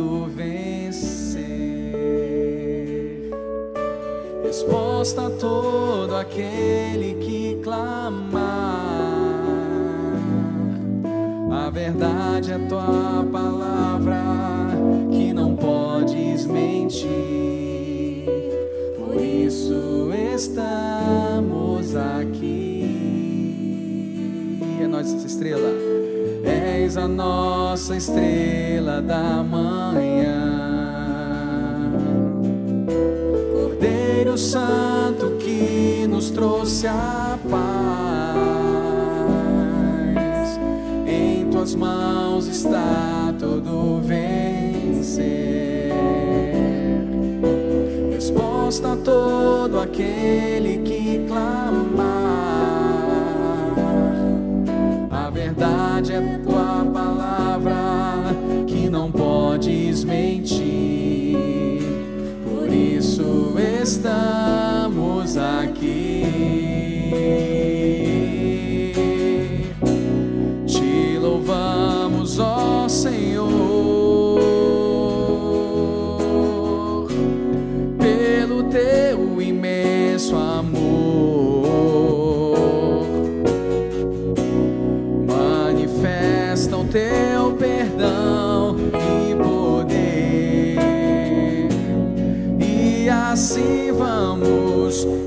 todo 0.00 0.26
vencer. 0.26 1.40
Resposta 4.42 5.26
a 5.26 5.30
todo 5.30 6.16
aquele 6.16 7.14
que 7.20 7.60
clamar. 7.62 8.40
A 11.52 11.70
verdade 11.70 12.52
é 12.52 12.58
tua 12.58 13.26
palavra 13.30 14.22
que 15.10 15.32
não 15.32 15.54
podes 15.54 16.46
mentir 16.46 17.60
isso 19.44 20.10
estamos 20.34 21.94
aqui. 21.94 22.80
É 24.82 24.86
nossa 24.86 25.26
estrela, 25.26 25.70
és 26.90 26.96
a 26.96 27.06
nossa 27.06 27.94
estrela 27.96 29.00
da 29.00 29.44
manhã. 29.44 30.50
Cordeiro 33.52 34.36
Santo 34.36 35.36
que 35.38 36.04
nos 36.08 36.30
trouxe 36.30 36.88
a 36.88 37.38
paz. 37.48 37.70
Em 41.06 41.48
tuas 41.48 41.76
mãos 41.76 42.48
está 42.48 43.32
todo 43.38 44.00
vencer 44.00 45.92
resposta 48.12 48.94
a 48.94 48.96
todo 48.96 49.78
aquele 49.78 50.78
que 50.78 51.24
clamar. 51.28 52.09
Podes 59.60 60.04
mentir. 60.04 61.36
Por 62.44 62.72
isso 62.72 63.54
estamos 63.58 65.36
aqui. 65.36 66.59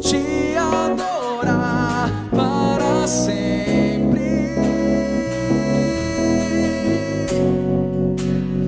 Te 0.01 0.55
adorar 0.55 2.11
para 2.29 3.07
sempre. 3.07 4.55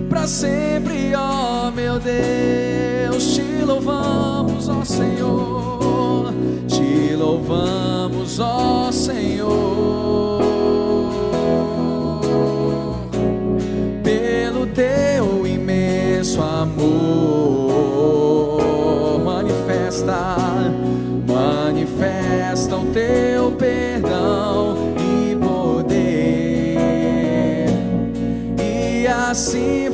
Para 0.09 0.27
sempre, 0.27 1.13
ó 1.15 1.69
meu 1.71 1.99
Deus, 1.99 3.35
te 3.35 3.63
louvamos, 3.63 4.67
ó 4.67 4.83
Senhor, 4.83 6.33
te 6.67 7.15
louvamos, 7.15 8.39
ó 8.39 8.91
Senhor. 8.91 10.04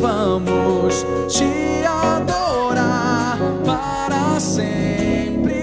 Vamos 0.02 1.06
te 1.30 1.86
adorar 1.86 3.38
para 3.64 4.40
sempre, 4.40 5.54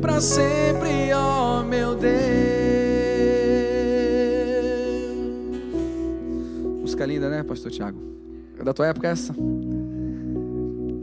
para 0.00 0.20
sempre, 0.20 1.12
ó 1.12 1.64
meu 1.64 1.96
Deus. 1.96 2.20
Música 6.80 7.04
linda, 7.04 7.28
né, 7.28 7.42
Pastor 7.42 7.72
Tiago? 7.72 7.98
É 8.58 8.62
da 8.62 8.72
tua 8.72 8.86
época 8.86 9.08
essa? 9.08 9.34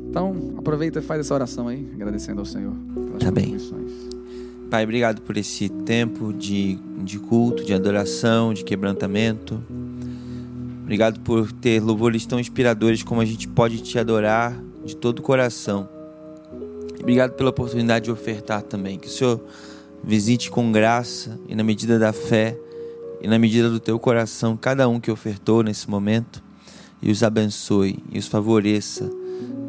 Então, 0.10 0.54
aproveita 0.58 1.00
e 1.00 1.02
faz 1.02 1.20
essa 1.20 1.34
oração 1.34 1.68
aí, 1.68 1.86
agradecendo 1.94 2.40
ao 2.40 2.46
Senhor. 2.46 2.74
pelas 2.96 3.24
Tá 3.24 3.32
bem. 3.32 3.58
Pai, 4.70 4.84
obrigado 4.84 5.22
por 5.22 5.38
esse 5.38 5.70
tempo 5.70 6.34
de, 6.34 6.78
de 7.08 7.20
culto, 7.20 7.64
de 7.64 7.74
adoração, 7.74 8.54
de 8.54 8.64
quebrantamento. 8.64 9.64
Obrigado 10.84 11.20
por 11.22 11.52
ter 11.52 11.82
louvores 11.82 12.26
tão 12.26 12.40
inspiradores 12.40 13.04
como 13.04 13.20
a 13.20 13.26
gente 13.26 13.48
pode 13.48 13.80
te 13.80 13.98
adorar 13.98 14.58
de 14.86 14.96
todo 14.96 15.20
o 15.20 15.22
coração. 15.22 15.90
Obrigado 17.00 17.34
pela 17.34 17.50
oportunidade 17.50 18.06
de 18.06 18.12
ofertar 18.12 18.62
também. 18.62 18.98
Que 18.98 19.08
o 19.08 19.10
Senhor 19.10 19.42
visite 20.04 20.50
com 20.50 20.72
graça 20.72 21.40
e 21.48 21.56
na 21.56 21.64
medida 21.64 21.98
da 21.98 22.14
fé 22.14 22.58
e 23.22 23.28
na 23.28 23.40
medida 23.40 23.70
do 23.70 23.80
teu 23.80 23.98
coração 24.00 24.56
cada 24.56 24.88
um 24.88 25.00
que 25.00 25.12
ofertou 25.12 25.64
nesse 25.64 25.90
momento 25.90 26.44
e 27.02 27.12
os 27.12 27.24
abençoe 27.24 28.00
e 28.12 28.18
os 28.18 28.28
favoreça 28.28 29.10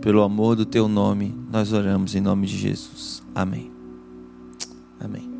pelo 0.00 0.22
amor 0.22 0.56
do 0.56 0.64
teu 0.64 0.88
nome. 0.88 1.34
Nós 1.50 1.72
oramos 1.72 2.14
em 2.14 2.20
nome 2.20 2.46
de 2.46 2.56
Jesus. 2.56 3.22
Amém. 3.34 3.70
Amém. 5.00 5.37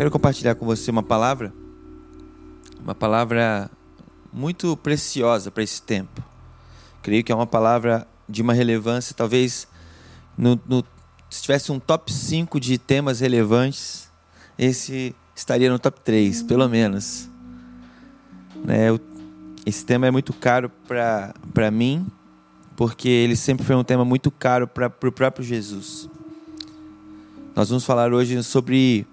Quero 0.00 0.10
compartilhar 0.10 0.54
com 0.54 0.64
você 0.64 0.90
uma 0.90 1.02
palavra, 1.02 1.52
uma 2.82 2.94
palavra 2.94 3.70
muito 4.32 4.74
preciosa 4.74 5.50
para 5.50 5.62
esse 5.62 5.82
tempo. 5.82 6.24
Creio 7.02 7.22
que 7.22 7.30
é 7.30 7.34
uma 7.34 7.46
palavra 7.46 8.08
de 8.26 8.40
uma 8.40 8.54
relevância, 8.54 9.14
talvez 9.14 9.68
no, 10.38 10.58
no- 10.66 10.82
se 11.28 11.42
tivesse 11.42 11.70
um 11.70 11.78
top 11.78 12.10
5 12.10 12.58
de 12.58 12.78
temas 12.78 13.20
relevantes, 13.20 14.10
esse 14.58 15.14
estaria 15.36 15.70
no 15.70 15.78
top 15.78 16.00
3, 16.00 16.44
pelo 16.44 16.66
menos. 16.66 17.28
Né, 18.64 18.86
esse 19.66 19.84
tema 19.84 20.06
é 20.06 20.10
muito 20.10 20.32
caro 20.32 20.72
para 21.52 21.70
mim, 21.70 22.06
porque 22.74 23.06
ele 23.06 23.36
sempre 23.36 23.66
foi 23.66 23.76
um 23.76 23.84
tema 23.84 24.06
muito 24.06 24.30
caro 24.30 24.66
para 24.66 24.86
o 24.86 25.12
próprio 25.12 25.44
Jesus. 25.44 26.08
Nós 27.54 27.68
vamos 27.68 27.84
falar 27.84 28.14
hoje 28.14 28.42
sobre 28.42 29.06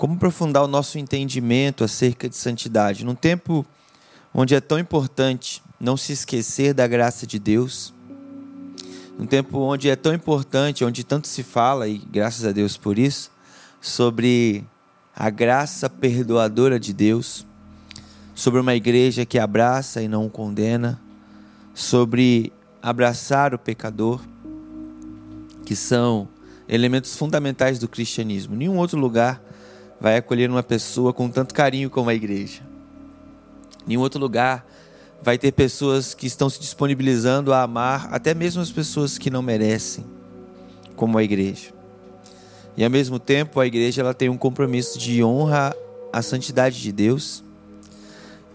como 0.00 0.14
aprofundar 0.14 0.64
o 0.64 0.66
nosso 0.66 0.98
entendimento 0.98 1.84
acerca 1.84 2.26
de 2.26 2.34
santidade. 2.34 3.04
Num 3.04 3.14
tempo 3.14 3.66
onde 4.32 4.54
é 4.54 4.60
tão 4.60 4.78
importante 4.78 5.62
não 5.78 5.94
se 5.94 6.10
esquecer 6.10 6.72
da 6.72 6.86
graça 6.86 7.26
de 7.26 7.38
Deus, 7.38 7.92
num 9.18 9.26
tempo 9.26 9.58
onde 9.58 9.90
é 9.90 9.96
tão 9.96 10.14
importante, 10.14 10.86
onde 10.86 11.04
tanto 11.04 11.28
se 11.28 11.42
fala, 11.42 11.86
e 11.86 11.98
graças 11.98 12.46
a 12.46 12.50
Deus 12.50 12.78
por 12.78 12.98
isso, 12.98 13.30
sobre 13.78 14.64
a 15.14 15.28
graça 15.28 15.90
perdoadora 15.90 16.80
de 16.80 16.94
Deus, 16.94 17.46
sobre 18.34 18.58
uma 18.58 18.74
igreja 18.74 19.26
que 19.26 19.38
abraça 19.38 20.00
e 20.00 20.08
não 20.08 20.30
condena, 20.30 20.98
sobre 21.74 22.54
abraçar 22.80 23.52
o 23.52 23.58
pecador, 23.58 24.22
que 25.66 25.76
são 25.76 26.26
elementos 26.66 27.14
fundamentais 27.14 27.78
do 27.78 27.86
cristianismo. 27.86 28.56
Nenhum 28.56 28.78
outro 28.78 28.98
lugar 28.98 29.49
vai 30.00 30.16
acolher 30.16 30.48
uma 30.48 30.62
pessoa 30.62 31.12
com 31.12 31.28
tanto 31.28 31.54
carinho 31.54 31.90
como 31.90 32.08
a 32.08 32.14
igreja. 32.14 32.62
Nenhum 33.86 34.00
outro 34.00 34.18
lugar 34.18 34.66
vai 35.22 35.36
ter 35.36 35.52
pessoas 35.52 36.14
que 36.14 36.26
estão 36.26 36.48
se 36.48 36.58
disponibilizando 36.58 37.52
a 37.52 37.62
amar 37.62 38.08
até 38.10 38.32
mesmo 38.32 38.62
as 38.62 38.70
pessoas 38.70 39.18
que 39.18 39.28
não 39.30 39.42
merecem, 39.42 40.04
como 40.96 41.18
a 41.18 41.22
igreja. 41.22 41.72
E 42.76 42.84
ao 42.84 42.90
mesmo 42.90 43.18
tempo, 43.18 43.60
a 43.60 43.66
igreja 43.66 44.00
ela 44.00 44.14
tem 44.14 44.28
um 44.28 44.38
compromisso 44.38 44.98
de 44.98 45.22
honra 45.22 45.74
à 46.12 46.22
santidade 46.22 46.80
de 46.80 46.90
Deus 46.92 47.44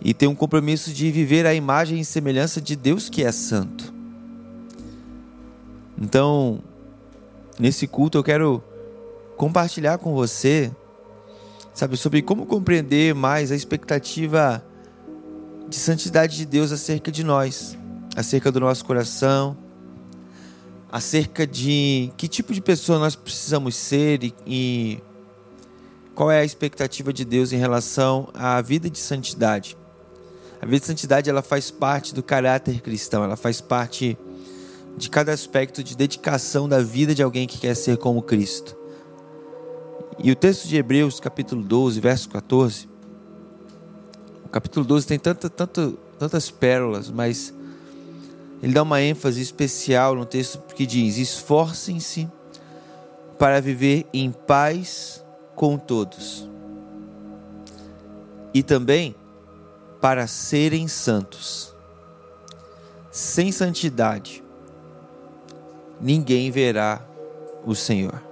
e 0.01 0.13
tem 0.13 0.27
um 0.27 0.35
compromisso 0.35 0.91
de 0.91 1.11
viver 1.11 1.45
a 1.45 1.53
imagem 1.53 1.99
e 1.99 2.05
semelhança 2.05 2.59
de 2.59 2.75
Deus 2.75 3.07
que 3.07 3.23
é 3.23 3.31
santo. 3.31 3.93
Então, 6.01 6.59
nesse 7.59 7.87
culto 7.87 8.17
eu 8.17 8.23
quero 8.23 8.63
compartilhar 9.37 9.97
com 9.97 10.13
você, 10.13 10.71
sabe, 11.75 11.97
sobre 11.97 12.21
como 12.21 12.45
compreender 12.45 13.13
mais 13.13 13.51
a 13.51 13.55
expectativa 13.55 14.65
de 15.67 15.75
santidade 15.75 16.37
de 16.37 16.45
Deus 16.45 16.71
acerca 16.71 17.11
de 17.11 17.21
nós, 17.23 17.77
acerca 18.15 18.49
do 18.49 18.61
nosso 18.61 18.85
coração, 18.85 19.57
acerca 20.89 21.45
de 21.45 22.11
que 22.15 22.29
tipo 22.29 22.53
de 22.53 22.61
pessoa 22.61 22.97
nós 22.97 23.13
precisamos 23.13 23.75
ser 23.75 24.23
e, 24.23 24.33
e 24.47 25.03
qual 26.15 26.31
é 26.31 26.39
a 26.39 26.45
expectativa 26.45 27.11
de 27.11 27.25
Deus 27.25 27.51
em 27.51 27.57
relação 27.57 28.29
à 28.33 28.61
vida 28.61 28.89
de 28.89 28.97
santidade. 28.97 29.77
A 30.61 30.65
vida 30.65 30.79
de 30.79 30.85
santidade 30.85 31.29
ela 31.29 31.41
faz 31.41 31.69
parte 31.69 32.15
do 32.15 32.23
caráter 32.23 32.79
cristão, 32.79 33.21
ela 33.21 33.35
faz 33.35 33.59
parte 33.59 34.17
de 34.95 35.09
cada 35.09 35.33
aspecto 35.33 35.83
de 35.83 35.97
dedicação 35.97 36.69
da 36.69 36.79
vida 36.79 37.13
de 37.13 37.21
alguém 37.21 37.45
que 37.45 37.57
quer 37.57 37.75
ser 37.75 37.97
como 37.97 38.21
Cristo. 38.21 38.84
E 40.17 40.31
o 40.31 40.35
texto 40.35 40.67
de 40.67 40.77
Hebreus, 40.77 41.19
capítulo 41.19 41.61
12, 41.61 41.99
verso 41.99 42.29
14. 42.29 42.87
O 44.45 44.49
capítulo 44.49 44.85
12 44.85 45.07
tem 45.07 45.19
tanta, 45.19 45.49
tanto, 45.49 45.99
tantas 46.17 46.49
pérolas, 46.49 47.09
mas 47.09 47.53
ele 48.63 48.73
dá 48.73 48.81
uma 48.83 49.01
ênfase 49.01 49.41
especial 49.41 50.15
no 50.15 50.25
texto 50.25 50.59
que 50.73 50.85
diz: 50.85 51.17
Esforcem-se 51.17 52.29
para 53.37 53.59
viver 53.59 54.07
em 54.13 54.31
paz 54.31 55.23
com 55.53 55.77
todos. 55.77 56.49
E 58.53 58.63
também 58.63 59.13
para 59.99 60.27
serem 60.27 60.87
santos. 60.87 61.75
Sem 63.11 63.51
santidade, 63.51 64.43
ninguém 65.99 66.51
verá 66.51 67.05
o 67.65 67.75
Senhor. 67.75 68.24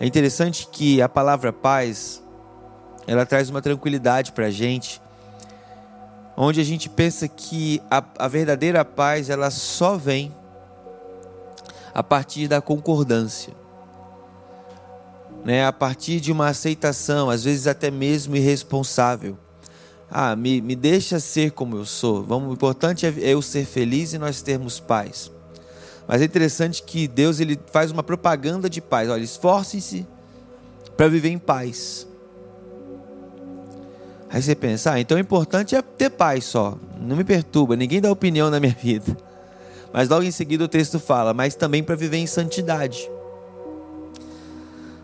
É 0.00 0.06
interessante 0.06 0.68
que 0.70 1.00
a 1.00 1.08
palavra 1.08 1.52
paz 1.52 2.22
ela 3.06 3.24
traz 3.24 3.50
uma 3.50 3.62
tranquilidade 3.62 4.32
para 4.32 4.46
a 4.46 4.50
gente, 4.50 5.00
onde 6.36 6.60
a 6.60 6.64
gente 6.64 6.88
pensa 6.88 7.28
que 7.28 7.80
a, 7.90 8.02
a 8.18 8.28
verdadeira 8.28 8.84
paz 8.84 9.30
ela 9.30 9.50
só 9.50 9.96
vem 9.96 10.34
a 11.92 12.02
partir 12.02 12.48
da 12.48 12.60
concordância, 12.60 13.52
né? 15.44 15.64
A 15.64 15.72
partir 15.72 16.18
de 16.18 16.32
uma 16.32 16.48
aceitação, 16.48 17.30
às 17.30 17.44
vezes 17.44 17.66
até 17.66 17.90
mesmo 17.90 18.34
irresponsável. 18.34 19.38
Ah, 20.10 20.34
me, 20.34 20.60
me 20.60 20.74
deixa 20.74 21.20
ser 21.20 21.52
como 21.52 21.76
eu 21.76 21.84
sou. 21.84 22.22
Vamos, 22.22 22.50
o 22.50 22.52
importante 22.52 23.06
é 23.06 23.12
eu 23.18 23.42
ser 23.42 23.64
feliz 23.64 24.12
e 24.12 24.18
nós 24.18 24.42
termos 24.42 24.80
paz. 24.80 25.30
Mas 26.06 26.20
é 26.20 26.24
interessante 26.24 26.82
que 26.82 27.08
Deus 27.08 27.40
ele 27.40 27.58
faz 27.72 27.90
uma 27.90 28.02
propaganda 28.02 28.68
de 28.68 28.80
paz. 28.80 29.08
Olha, 29.08 29.22
esforcem-se 29.22 30.06
para 30.96 31.08
viver 31.08 31.30
em 31.30 31.38
paz. 31.38 32.06
Aí 34.28 34.42
você 34.42 34.54
pensa, 34.54 34.92
ah, 34.92 35.00
então 35.00 35.16
o 35.16 35.20
importante 35.20 35.76
é 35.76 35.82
ter 35.82 36.10
paz 36.10 36.44
só. 36.44 36.76
Não 37.00 37.16
me 37.16 37.24
perturba, 37.24 37.76
ninguém 37.76 38.00
dá 38.00 38.10
opinião 38.10 38.50
na 38.50 38.58
minha 38.58 38.74
vida. 38.80 39.16
Mas 39.92 40.08
logo 40.08 40.24
em 40.24 40.30
seguida 40.30 40.64
o 40.64 40.68
texto 40.68 40.98
fala, 40.98 41.32
mas 41.32 41.54
também 41.54 41.82
para 41.82 41.94
viver 41.94 42.16
em 42.16 42.26
santidade. 42.26 43.08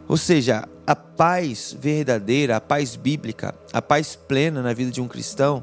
Ou 0.09 0.17
seja, 0.17 0.69
a 0.85 0.97
paz 0.97 1.77
verdadeira, 1.79 2.57
a 2.57 2.61
paz 2.61 2.97
bíblica, 2.97 3.55
a 3.73 3.81
paz 3.81 4.17
plena 4.17 4.61
na 4.61 4.73
vida 4.73 4.91
de 4.91 5.01
um 5.01 5.07
cristão, 5.07 5.63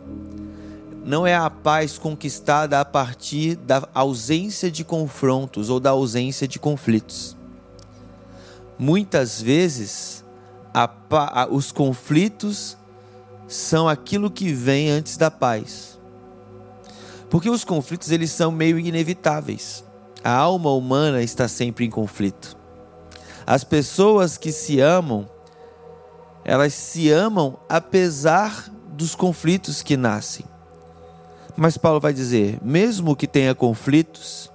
não 1.08 1.26
é 1.26 1.34
a 1.34 1.50
paz 1.50 1.98
conquistada 1.98 2.82
a 2.82 2.84
partir 2.84 3.56
da 3.56 3.88
ausência 3.94 4.70
de 4.70 4.84
confrontos 4.84 5.70
ou 5.70 5.80
da 5.80 5.92
ausência 5.92 6.46
de 6.46 6.60
conflitos. 6.60 7.38
Muitas 8.78 9.42
vezes, 9.42 10.22
a, 10.74 10.90
a, 11.10 11.48
os 11.50 11.72
conflitos 11.72 12.76
são 13.48 13.88
aquilo 13.88 14.30
que 14.30 14.52
vem 14.52 14.90
antes 14.90 15.16
da 15.16 15.32
paz. 15.32 15.98
Porque 17.30 17.50
os 17.50 17.64
conflitos 17.64 18.12
eles 18.12 18.30
são 18.32 18.52
meio 18.52 18.78
inevitáveis. 18.78 19.86
A 20.22 20.34
alma 20.34 20.74
humana 20.74 21.24
está 21.24 21.48
sempre 21.48 21.86
em 21.86 21.90
conflito. 21.90 22.58
As 23.46 23.64
pessoas 23.64 24.38
que 24.38 24.52
se 24.52 24.82
amam, 24.82 25.26
elas 26.44 26.74
se 26.74 27.10
amam 27.10 27.58
apesar 27.70 28.70
dos 28.92 29.16
conflitos 29.16 29.82
que 29.82 29.96
nascem. 29.96 30.46
Mas 31.58 31.76
Paulo 31.76 32.00
vai 32.00 32.14
dizer: 32.14 32.60
mesmo 32.62 33.16
que 33.16 33.28
tenha 33.28 33.56
conflitos, 33.56 34.52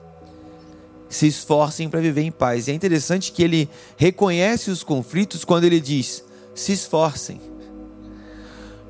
se 1.08 1.26
esforcem 1.26 1.88
para 1.88 2.00
viver 2.00 2.22
em 2.22 2.30
paz. 2.30 2.68
E 2.68 2.70
é 2.70 2.74
interessante 2.74 3.32
que 3.32 3.42
ele 3.42 3.68
reconhece 3.96 4.70
os 4.70 4.84
conflitos 4.84 5.44
quando 5.44 5.64
ele 5.64 5.80
diz: 5.80 6.24
se 6.54 6.72
esforcem. 6.72 7.40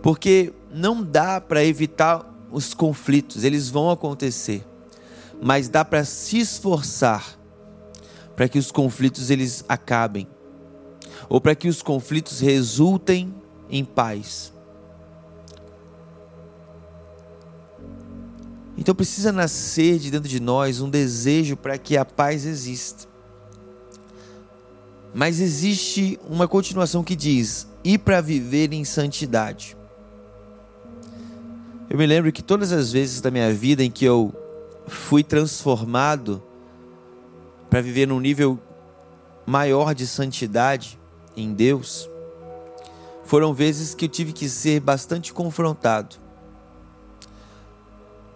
Porque 0.03 0.53
não 0.71 1.03
dá 1.03 1.41
para 1.41 1.65
evitar 1.65 2.29
os 2.51 2.75
conflitos, 2.75 3.45
eles 3.45 3.71
vão 3.71 3.91
acontecer. 3.91 4.65
Mas 5.41 5.69
dá 5.69 5.85
para 5.85 6.05
se 6.05 6.39
esforçar 6.39 7.39
para 8.37 8.49
que 8.49 8.59
os 8.59 8.71
conflitos 8.71 9.31
eles 9.31 9.65
acabem 9.69 10.27
ou 11.29 11.41
para 11.41 11.55
que 11.55 11.69
os 11.69 11.83
conflitos 11.83 12.41
resultem 12.41 13.35
em 13.71 13.85
paz. 13.85 14.52
Então 18.83 18.97
precisa 18.97 19.31
nascer 19.31 19.97
de 20.01 20.11
dentro 20.11 20.29
de 20.29 20.41
nós 20.41 20.81
um 20.81 20.91
desejo 20.91 21.57
para 21.57 21.79
que 21.79 21.97
a 21.97 22.05
paz 22.05 22.45
exista. 22.45 23.07
Mas 25.15 25.39
existe 25.39 26.19
uma 26.29 26.49
continuação 26.49 27.05
que 27.05 27.15
diz: 27.15 27.69
e 27.85 27.97
para 27.97 28.21
viver 28.21 28.73
em 28.73 28.85
santidade. 28.85 29.77
Eu 31.89 31.97
me 31.97 32.05
lembro 32.05 32.33
que 32.33 32.43
todas 32.43 32.73
as 32.73 32.91
vezes 32.91 33.21
da 33.21 33.31
minha 33.31 33.55
vida 33.55 33.85
em 33.85 33.91
que 33.91 34.05
eu 34.05 34.35
fui 34.89 35.23
transformado 35.23 36.43
para 37.71 37.81
viver 37.81 38.09
num 38.09 38.19
nível 38.19 38.59
maior 39.47 39.95
de 39.95 40.09
santidade 40.09 40.99
em 41.37 41.55
Deus, 41.55 42.11
foram 43.23 43.55
vezes 43.55 43.95
que 43.95 44.07
eu 44.07 44.09
tive 44.09 44.33
que 44.33 44.49
ser 44.49 44.81
bastante 44.81 45.33
confrontado. 45.33 46.22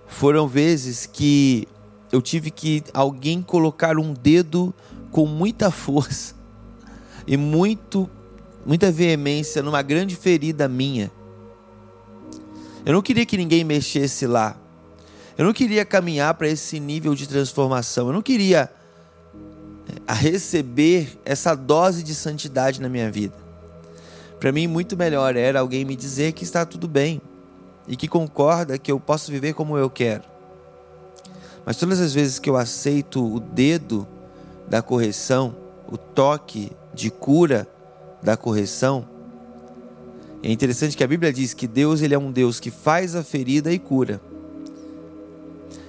Foram 0.06 0.46
vezes 0.46 1.06
que 1.06 1.66
eu 2.12 2.22
tive 2.22 2.50
que 2.50 2.82
alguém 2.94 3.42
colocar 3.42 3.98
um 3.98 4.12
dedo 4.12 4.74
com 5.10 5.26
muita 5.26 5.70
força 5.70 6.34
e 7.26 7.36
muito 7.36 8.08
muita 8.64 8.90
veemência 8.90 9.62
numa 9.62 9.80
grande 9.80 10.16
ferida 10.16 10.66
minha. 10.66 11.10
Eu 12.84 12.92
não 12.92 13.00
queria 13.00 13.24
que 13.24 13.36
ninguém 13.36 13.62
mexesse 13.62 14.26
lá. 14.26 14.56
Eu 15.38 15.44
não 15.44 15.52
queria 15.52 15.84
caminhar 15.84 16.34
para 16.34 16.48
esse 16.48 16.80
nível 16.80 17.14
de 17.14 17.28
transformação. 17.28 18.08
Eu 18.08 18.12
não 18.12 18.22
queria 18.22 18.70
eh, 19.88 20.12
receber 20.14 21.18
essa 21.24 21.54
dose 21.54 22.02
de 22.02 22.14
santidade 22.14 22.80
na 22.80 22.88
minha 22.88 23.10
vida. 23.10 23.34
Para 24.40 24.50
mim, 24.50 24.66
muito 24.66 24.96
melhor 24.96 25.36
era 25.36 25.60
alguém 25.60 25.84
me 25.84 25.94
dizer 25.94 26.32
que 26.32 26.44
está 26.44 26.64
tudo 26.64 26.88
bem, 26.88 27.20
e 27.88 27.96
que 27.96 28.09
concorda 28.09 28.79
que 28.79 28.90
eu 28.90 28.99
posso 28.99 29.31
viver 29.31 29.55
como 29.55 29.77
eu 29.79 29.88
quero. 29.88 30.25
Mas 31.64 31.77
todas 31.77 32.01
as 32.01 32.14
vezes 32.14 32.38
que 32.38 32.49
eu 32.49 32.57
aceito 32.57 33.25
o 33.25 33.40
dedo 33.40 34.07
da 34.68 34.83
correção, 34.83 35.55
o 35.90 35.96
toque 35.96 36.70
de 36.94 37.11
cura 37.11 37.68
da 38.22 38.37
correção, 38.37 39.07
é 40.42 40.51
interessante 40.51 40.96
que 40.96 41.03
a 41.03 41.09
Bíblia 41.09 41.33
diz 41.33 41.55
que 41.55 41.66
Deus 41.66 42.03
ele 42.03 42.14
é 42.14 42.18
um 42.18 42.31
Deus 42.31 42.61
que 42.61 42.70
faz 42.70 43.16
a 43.16 43.25
ferida 43.25 43.72
e 43.72 43.79
cura. 43.79 44.20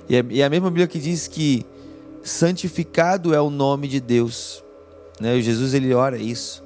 E 0.10 0.16
é, 0.16 0.26
é 0.40 0.44
a 0.44 0.50
mesma 0.50 0.70
Bíblia 0.70 0.88
que 0.88 1.00
diz 1.00 1.28
que 1.28 1.66
santificado 2.24 3.34
é 3.34 3.42
o 3.42 3.50
nome 3.50 3.88
de 3.88 4.00
Deus. 4.00 4.64
Né? 5.20 5.40
Jesus 5.42 5.74
ele 5.74 5.94
ora 5.94 6.18
isso. 6.18 6.64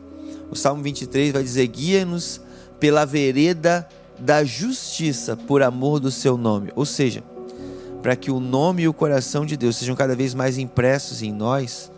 O 0.50 0.56
Salmo 0.56 0.84
23 0.84 1.34
vai 1.34 1.44
dizer: 1.44 1.68
guia-nos 1.68 2.42
pela 2.80 3.06
vereda 3.06 3.88
da 4.22 4.44
justiça 4.44 5.36
por 5.36 5.64
amor 5.64 6.00
do 6.00 6.12
seu 6.12 6.38
nome. 6.38 6.72
Ou 6.76 6.86
seja, 6.86 7.24
para 8.02 8.16
que 8.16 8.32
o 8.32 8.40
nome 8.40 8.84
e 8.84 8.88
o 8.88 8.94
coração 8.94 9.46
de 9.46 9.58
Deus 9.58 9.78
sejam 9.78 9.96
cada 9.96 10.16
vez 10.16 10.34
mais 10.34 10.58
impressos 10.58 11.22
em 11.22 11.32
nós, 11.32 11.92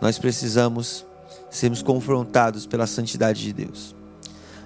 nós 0.00 0.18
precisamos 0.18 1.06
sermos 1.50 1.82
confrontados 1.82 2.66
pela 2.66 2.86
santidade 2.86 3.42
de 3.42 3.52
Deus. 3.52 3.94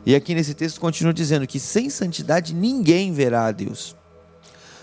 E 0.04 0.14
aqui 0.14 0.34
nesse 0.34 0.54
texto 0.54 0.80
continua 0.80 1.12
dizendo 1.12 1.46
que 1.46 1.58
sem 1.58 1.90
santidade 1.90 2.54
ninguém 2.54 3.12
verá 3.12 3.46
a 3.46 3.52
Deus. 3.52 3.96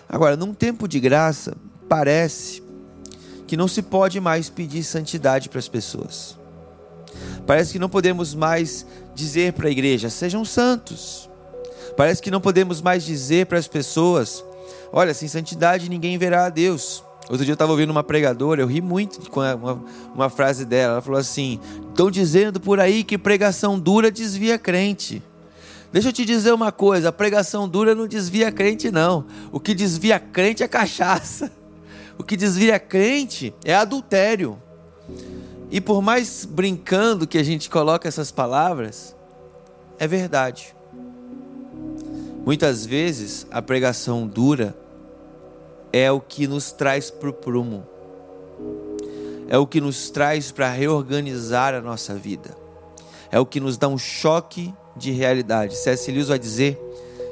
Agora, 0.07 0.35
num 0.35 0.53
tempo 0.53 0.87
de 0.87 0.99
graça, 0.99 1.55
parece 1.87 2.61
que 3.47 3.55
não 3.55 3.67
se 3.67 3.81
pode 3.81 4.19
mais 4.19 4.49
pedir 4.49 4.83
santidade 4.83 5.47
para 5.47 5.59
as 5.59 5.69
pessoas. 5.69 6.37
Parece 7.47 7.71
que 7.71 7.79
não 7.79 7.89
podemos 7.89 8.35
mais 8.35 8.85
dizer 9.15 9.53
para 9.53 9.69
a 9.69 9.71
igreja: 9.71 10.09
sejam 10.09 10.43
santos. 10.43 11.29
Parece 11.95 12.21
que 12.21 12.31
não 12.31 12.41
podemos 12.41 12.81
mais 12.81 13.03
dizer 13.03 13.45
para 13.45 13.59
as 13.59 13.67
pessoas: 13.67 14.43
olha, 14.91 15.13
sem 15.13 15.27
santidade 15.27 15.89
ninguém 15.89 16.17
verá 16.17 16.45
a 16.45 16.49
Deus. 16.49 17.03
Outro 17.29 17.45
dia 17.45 17.51
eu 17.51 17.55
estava 17.55 17.71
ouvindo 17.71 17.89
uma 17.89 18.03
pregadora, 18.03 18.61
eu 18.61 18.67
ri 18.67 18.81
muito 18.81 19.29
com 19.29 19.39
uma, 19.39 19.83
uma 20.13 20.29
frase 20.29 20.65
dela. 20.65 20.93
Ela 20.93 21.01
falou 21.01 21.19
assim: 21.19 21.59
estão 21.89 22.11
dizendo 22.11 22.59
por 22.59 22.79
aí 22.79 23.03
que 23.03 23.17
pregação 23.17 23.79
dura 23.79 24.11
desvia 24.11 24.57
crente. 24.57 25.23
Deixa 25.91 26.09
eu 26.09 26.13
te 26.13 26.25
dizer 26.25 26.51
uma 26.51 26.71
coisa: 26.71 27.09
a 27.09 27.11
pregação 27.11 27.69
dura 27.69 27.95
não 27.95 28.07
desvia 28.07 28.51
crente, 28.51 28.91
não. 28.91 29.25
O 29.51 29.59
que 29.59 29.73
desvia 29.73 30.19
crente 30.19 30.63
é 30.63 30.67
cachaça. 30.67 31.51
O 32.15 32.23
que 32.23 32.37
desvia 32.37 32.77
crente 32.77 33.55
é 33.65 33.73
adultério. 33.73 34.61
E 35.71 35.81
por 35.81 35.99
mais 35.99 36.45
brincando 36.45 37.25
que 37.25 37.39
a 37.39 37.43
gente 37.43 37.71
coloca 37.71 38.07
essas 38.07 38.29
palavras, 38.29 39.15
é 39.97 40.07
verdade. 40.07 40.75
Muitas 42.45 42.85
vezes 42.85 43.47
a 43.49 43.61
pregação 43.61 44.27
dura 44.27 44.75
é 45.93 46.11
o 46.11 46.19
que 46.19 46.45
nos 46.45 46.73
traz 46.73 47.09
para 47.09 47.29
o 47.29 47.33
prumo, 47.33 47.87
é 49.47 49.57
o 49.57 49.65
que 49.65 49.79
nos 49.79 50.09
traz 50.09 50.51
para 50.51 50.69
reorganizar 50.69 51.73
a 51.73 51.79
nossa 51.79 52.15
vida, 52.15 52.53
é 53.31 53.39
o 53.39 53.45
que 53.45 53.61
nos 53.61 53.77
dá 53.77 53.87
um 53.87 53.97
choque 53.97 54.73
de 54.95 55.11
realidade. 55.11 55.77
C.S. 55.77 56.11
Lewis 56.11 56.27
vai 56.27 56.37
dizer 56.37 56.77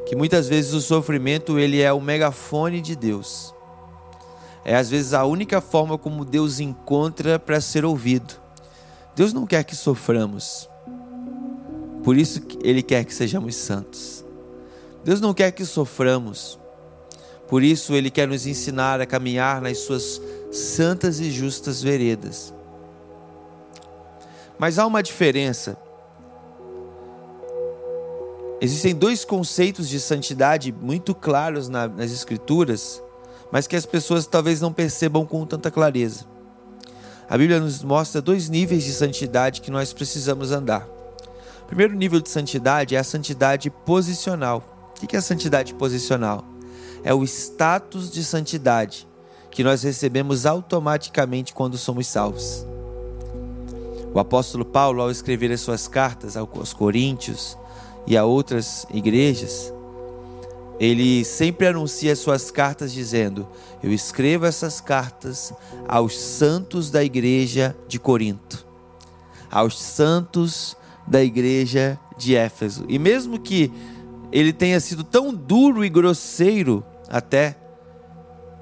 que 0.08 0.16
muitas 0.16 0.48
vezes 0.48 0.74
o 0.74 0.80
sofrimento 0.80 1.60
ele 1.60 1.82
é 1.82 1.92
o 1.92 2.00
megafone 2.00 2.80
de 2.80 2.96
Deus. 2.96 3.54
É 4.64 4.76
às 4.76 4.90
vezes 4.90 5.14
a 5.14 5.26
única 5.26 5.60
forma 5.60 5.98
como 5.98 6.24
Deus 6.24 6.62
encontra 6.62 7.38
para 7.38 7.60
ser 7.60 7.84
ouvido. 7.84 8.36
Deus 9.14 9.34
não 9.34 9.46
quer 9.46 9.66
que 9.66 9.76
soframos. 9.76 10.70
Por 12.02 12.16
isso 12.16 12.42
ele 12.64 12.82
quer 12.82 13.04
que 13.04 13.14
sejamos 13.14 13.56
santos. 13.56 14.21
Deus 15.04 15.20
não 15.20 15.34
quer 15.34 15.52
que 15.52 15.66
soframos. 15.66 16.60
Por 17.48 17.64
isso, 17.64 17.94
Ele 17.94 18.10
quer 18.10 18.28
nos 18.28 18.46
ensinar 18.46 19.02
a 19.02 19.06
caminhar 19.06 19.62
nas 19.62 19.80
Suas 19.80 20.22
santas 20.52 21.20
e 21.20 21.32
justas 21.32 21.82
veredas. 21.82 22.54
Mas 24.58 24.78
há 24.78 24.86
uma 24.86 25.02
diferença. 25.02 25.78
Existem 28.62 28.94
dois 28.94 29.26
conceitos 29.26 29.90
de 29.90 30.00
santidade 30.00 30.72
muito 30.72 31.16
claros 31.16 31.68
nas 31.68 32.12
Escrituras, 32.12 33.02
mas 33.52 33.66
que 33.66 33.76
as 33.76 33.88
pessoas 33.88 34.28
talvez 34.28 34.62
não 34.62 34.72
percebam 34.72 35.26
com 35.26 35.46
tanta 35.48 35.72
clareza. 35.72 36.26
A 37.28 37.38
Bíblia 37.38 37.60
nos 37.60 37.82
mostra 37.82 38.22
dois 38.22 38.50
níveis 38.50 38.84
de 38.84 38.94
santidade 38.94 39.62
que 39.62 39.72
nós 39.72 39.94
precisamos 39.94 40.52
andar. 40.52 40.88
O 41.64 41.66
primeiro 41.66 41.96
nível 41.96 42.20
de 42.20 42.30
santidade 42.30 42.96
é 42.96 43.00
a 43.00 43.04
santidade 43.04 43.70
posicional. 43.70 44.81
O 45.02 45.08
que 45.08 45.18
é 45.18 45.22
santidade 45.22 45.74
posicional? 45.74 46.46
É 47.04 47.14
o 47.14 47.24
status 47.24 48.12
de 48.12 48.24
santidade 48.24 49.08
que 49.50 49.64
nós 49.64 49.84
recebemos 49.84 50.46
automaticamente 50.46 51.54
quando 51.54 51.78
somos 51.78 52.08
salvos. 52.08 52.66
O 54.14 54.20
apóstolo 54.20 54.64
Paulo, 54.64 55.02
ao 55.02 55.10
escrever 55.10 55.52
as 55.52 55.62
suas 55.62 55.88
cartas 55.88 56.38
aos 56.38 56.74
Coríntios 56.74 57.58
e 58.06 58.16
a 58.18 58.26
outras 58.26 58.86
igrejas, 58.94 59.74
ele 60.80 61.24
sempre 61.24 61.68
anuncia 61.68 62.12
as 62.12 62.20
suas 62.20 62.52
cartas 62.52 62.92
dizendo: 62.92 63.48
Eu 63.82 63.92
escrevo 63.92 64.46
essas 64.46 64.82
cartas 64.82 65.54
aos 65.88 66.18
santos 66.18 66.92
da 66.92 67.04
igreja 67.04 67.76
de 67.88 68.00
Corinto, 68.00 68.66
aos 69.50 69.82
santos 69.82 70.76
da 71.08 71.24
igreja 71.24 72.00
de 72.18 72.36
Éfeso. 72.36 72.86
E 72.88 73.00
mesmo 73.00 73.40
que 73.40 73.72
ele 74.32 74.54
tenha 74.54 74.80
sido 74.80 75.04
tão 75.04 75.34
duro 75.34 75.84
e 75.84 75.90
grosseiro 75.90 76.84
até, 77.10 77.56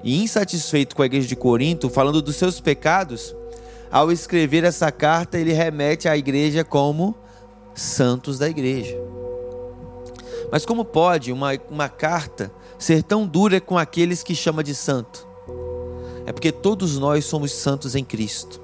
e 0.02 0.22
insatisfeito 0.22 0.96
com 0.96 1.02
a 1.02 1.06
igreja 1.06 1.28
de 1.28 1.36
Corinto, 1.36 1.88
falando 1.88 2.22
dos 2.22 2.36
seus 2.36 2.60
pecados, 2.60 3.34
ao 3.90 4.10
escrever 4.10 4.64
essa 4.64 4.90
carta, 4.90 5.38
ele 5.38 5.52
remete 5.52 6.08
à 6.08 6.16
igreja 6.16 6.64
como 6.64 7.14
santos 7.74 8.38
da 8.38 8.48
igreja. 8.48 8.96
Mas 10.50 10.64
como 10.64 10.84
pode 10.84 11.32
uma, 11.32 11.50
uma 11.68 11.88
carta 11.88 12.52
ser 12.78 13.02
tão 13.02 13.26
dura 13.26 13.60
com 13.60 13.78
aqueles 13.78 14.22
que 14.22 14.34
chama 14.34 14.64
de 14.64 14.74
santo? 14.74 15.26
É 16.26 16.32
porque 16.32 16.50
todos 16.50 16.98
nós 16.98 17.24
somos 17.24 17.52
santos 17.52 17.94
em 17.94 18.04
Cristo. 18.04 18.60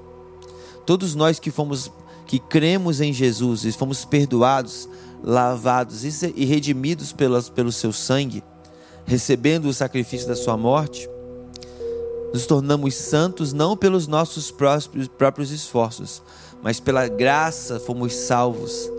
Todos 0.85 1.15
nós 1.15 1.39
que 1.39 1.51
fomos 1.51 1.91
que 2.25 2.39
cremos 2.39 2.99
em 2.99 3.13
Jesus 3.13 3.63
e 3.63 3.71
fomos 3.71 4.03
perdoados, 4.03 4.87
lavados 5.23 6.03
e 6.03 6.45
redimidos 6.45 7.13
pelo 7.13 7.71
seu 7.71 7.91
sangue, 7.91 8.43
recebendo 9.05 9.65
o 9.65 9.73
sacrifício 9.73 10.27
da 10.27 10.35
sua 10.35 10.57
morte, 10.57 11.09
nos 12.33 12.45
tornamos 12.45 12.95
santos 12.95 13.53
não 13.53 13.75
pelos 13.77 14.07
nossos 14.07 14.51
próprios, 14.51 15.07
próprios 15.07 15.51
esforços, 15.51 16.21
mas 16.61 16.79
pela 16.79 17.07
graça 17.07 17.79
fomos 17.79 18.13
salvos 18.13 18.91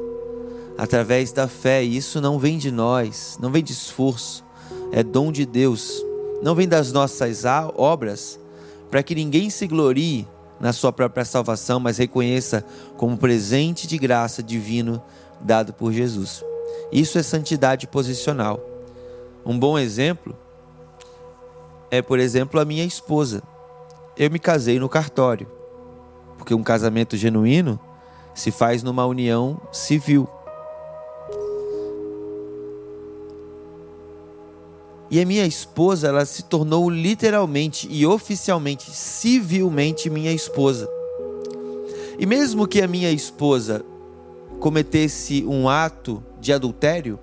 através 0.77 1.33
da 1.33 1.47
fé. 1.47 1.85
E 1.85 1.97
isso 1.97 2.21
não 2.21 2.39
vem 2.39 2.57
de 2.57 2.71
nós, 2.71 3.37
não 3.41 3.51
vem 3.51 3.63
de 3.63 3.73
esforço, 3.73 4.45
é 4.93 5.03
dom 5.03 5.31
de 5.31 5.45
Deus. 5.45 6.03
Não 6.43 6.55
vem 6.55 6.69
das 6.69 6.93
nossas 6.93 7.43
obras, 7.77 8.39
para 8.91 9.03
que 9.03 9.15
ninguém 9.15 9.51
se 9.51 9.67
glorie 9.67 10.27
na 10.61 10.73
sua 10.73 10.93
própria 10.93 11.25
salvação, 11.25 11.79
mas 11.79 11.99
reconheça 11.99 12.65
como 12.97 13.17
presente 13.17 13.87
de 13.87 13.99
graça 13.99 14.43
divino 14.43 15.03
dado 15.41 15.73
por 15.73 15.93
Jesus. 15.93 16.45
Isso 16.93 17.19
é 17.19 17.23
santidade 17.23 17.87
posicional. 17.87 18.61
Um 19.45 19.59
bom 19.59 19.79
exemplo 19.79 20.37
é, 21.91 22.03
por 22.03 22.19
exemplo, 22.19 22.61
a 22.61 22.65
minha 22.65 22.85
esposa. 22.85 23.43
Eu 24.17 24.31
me 24.31 24.39
casei 24.39 24.79
no 24.79 24.89
cartório, 24.89 25.47
porque 26.37 26.55
um 26.55 26.63
casamento 26.63 27.17
genuíno 27.17 27.79
se 28.35 28.51
faz 28.51 28.83
numa 28.83 29.07
união 29.07 29.61
civil. 29.73 30.29
E 35.11 35.21
a 35.21 35.25
minha 35.25 35.47
esposa, 35.47 36.09
ela 36.09 36.27
se 36.27 36.43
tornou 36.45 36.91
literalmente 36.91 37.89
e 37.91 38.07
oficialmente, 38.07 38.91
civilmente 38.91 40.11
minha 40.11 40.33
esposa. 40.33 40.89
E 42.19 42.27
mesmo 42.27 42.67
que 42.67 42.83
a 42.83 42.89
minha 42.89 43.11
esposa 43.11 43.83
cometesse 44.59 45.45
um 45.47 45.69
ato 45.69 46.23
de 46.41 46.53
adultério, 46.53 47.19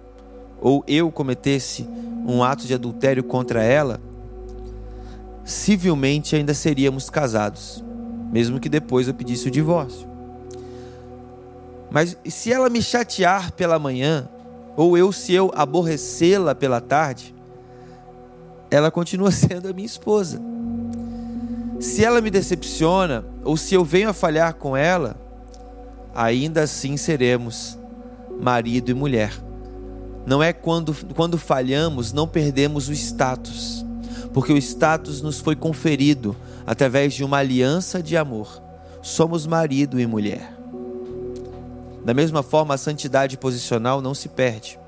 ou 0.59 0.83
eu 0.87 1.11
cometesse 1.11 1.87
um 2.25 2.43
ato 2.43 2.65
de 2.65 2.73
adultério 2.73 3.23
contra 3.23 3.63
ela, 3.63 3.99
civilmente 5.43 6.35
ainda 6.35 6.53
seríamos 6.53 7.09
casados, 7.09 7.83
mesmo 8.31 8.59
que 8.59 8.67
depois 8.67 9.07
eu 9.07 9.13
pedisse 9.13 9.47
o 9.47 9.51
divórcio. 9.51 10.07
Mas 11.91 12.17
se 12.25 12.51
ela 12.51 12.69
me 12.69 12.81
chatear 12.81 13.51
pela 13.53 13.77
manhã, 13.77 14.27
ou 14.75 14.97
eu 14.97 15.11
se 15.11 15.33
eu 15.33 15.51
aborrecê-la 15.55 16.53
pela 16.55 16.81
tarde, 16.81 17.33
ela 18.69 18.91
continua 18.91 19.29
sendo 19.31 19.69
a 19.69 19.73
minha 19.73 19.85
esposa. 19.85 20.41
Se 21.79 22.03
ela 22.03 22.21
me 22.21 22.31
decepciona, 22.31 23.23
ou 23.43 23.55
se 23.55 23.75
eu 23.75 23.85
venho 23.85 24.09
a 24.09 24.13
falhar 24.13 24.55
com 24.55 24.75
ela, 24.75 25.24
ainda 26.15 26.63
assim 26.63 26.95
seremos 26.95 27.77
marido 28.39 28.89
e 28.89 28.93
mulher. 28.93 29.33
Não 30.25 30.41
é 30.41 30.53
quando, 30.53 30.95
quando 31.13 31.37
falhamos, 31.37 32.13
não 32.13 32.27
perdemos 32.27 32.87
o 32.87 32.93
status, 32.93 33.85
porque 34.33 34.51
o 34.51 34.57
status 34.57 35.21
nos 35.21 35.39
foi 35.39 35.55
conferido 35.55 36.35
através 36.65 37.13
de 37.13 37.23
uma 37.23 37.37
aliança 37.37 38.01
de 38.01 38.17
amor. 38.17 38.61
Somos 39.01 39.45
marido 39.45 39.99
e 39.99 40.07
mulher. 40.07 40.55
Da 42.03 42.13
mesma 42.13 42.41
forma, 42.41 42.73
a 42.73 42.77
santidade 42.77 43.37
posicional 43.37 44.01
não 44.01 44.15
se 44.15 44.29
perde. 44.29 44.79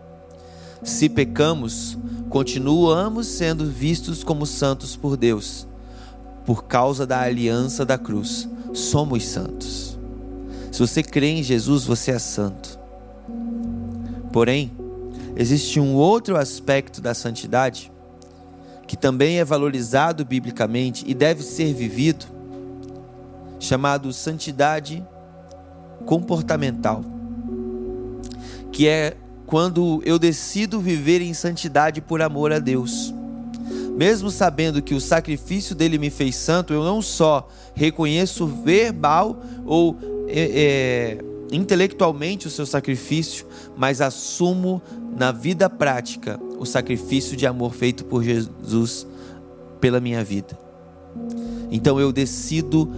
Se 0.83 1.09
pecamos, 1.09 1.97
continuamos 2.29 3.27
sendo 3.27 3.65
vistos 3.65 4.23
como 4.23 4.45
santos 4.45 4.95
por 4.95 5.17
Deus, 5.17 5.67
por 6.45 6.65
causa 6.65 7.05
da 7.05 7.21
aliança 7.21 7.85
da 7.85 7.97
cruz. 7.97 8.47
Somos 8.73 9.25
santos. 9.25 9.86
Se 10.77 10.81
você 10.81 11.01
crê 11.01 11.29
em 11.29 11.41
Jesus, 11.41 11.85
você 11.85 12.11
é 12.11 12.19
santo. 12.19 12.77
Porém, 14.31 14.71
existe 15.35 15.79
um 15.79 15.95
outro 15.95 16.37
aspecto 16.37 17.01
da 17.01 17.15
santidade 17.15 17.91
que 18.85 18.95
também 18.95 19.39
é 19.39 19.43
valorizado 19.43 20.23
biblicamente 20.23 21.03
e 21.07 21.15
deve 21.15 21.41
ser 21.41 21.73
vivido, 21.73 22.27
chamado 23.59 24.13
santidade 24.13 25.03
comportamental, 26.05 27.03
que 28.71 28.87
é 28.87 29.17
quando 29.47 29.99
eu 30.05 30.19
decido 30.19 30.79
viver 30.79 31.23
em 31.23 31.33
santidade 31.33 32.01
por 32.01 32.21
amor 32.21 32.53
a 32.53 32.59
Deus. 32.59 33.11
Mesmo 33.97 34.29
sabendo 34.29 34.79
que 34.79 34.93
o 34.93 35.01
sacrifício 35.01 35.73
dele 35.73 35.97
me 35.97 36.11
fez 36.11 36.35
santo, 36.35 36.71
eu 36.71 36.83
não 36.83 37.01
só 37.01 37.49
reconheço 37.73 38.45
verbal 38.45 39.41
ou 39.65 40.16
é, 40.27 41.17
é, 41.17 41.17
intelectualmente 41.51 42.47
o 42.47 42.49
seu 42.49 42.65
sacrifício, 42.65 43.45
mas 43.75 44.01
assumo 44.01 44.81
na 45.17 45.31
vida 45.31 45.69
prática 45.69 46.39
o 46.59 46.65
sacrifício 46.65 47.35
de 47.37 47.47
amor 47.47 47.73
feito 47.73 48.05
por 48.05 48.23
Jesus 48.23 49.07
pela 49.79 49.99
minha 49.99 50.23
vida. 50.23 50.57
Então 51.71 51.99
eu 51.99 52.11
decido, 52.11 52.89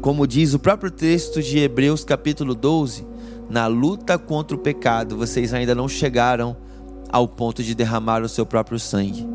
como 0.00 0.26
diz 0.26 0.54
o 0.54 0.58
próprio 0.58 0.90
texto 0.90 1.42
de 1.42 1.58
Hebreus, 1.58 2.04
capítulo 2.04 2.54
12, 2.54 3.06
na 3.48 3.66
luta 3.66 4.18
contra 4.18 4.56
o 4.56 4.60
pecado, 4.60 5.16
vocês 5.16 5.54
ainda 5.54 5.74
não 5.74 5.88
chegaram 5.88 6.56
ao 7.10 7.26
ponto 7.26 7.62
de 7.62 7.74
derramar 7.74 8.22
o 8.22 8.28
seu 8.28 8.44
próprio 8.44 8.78
sangue. 8.78 9.26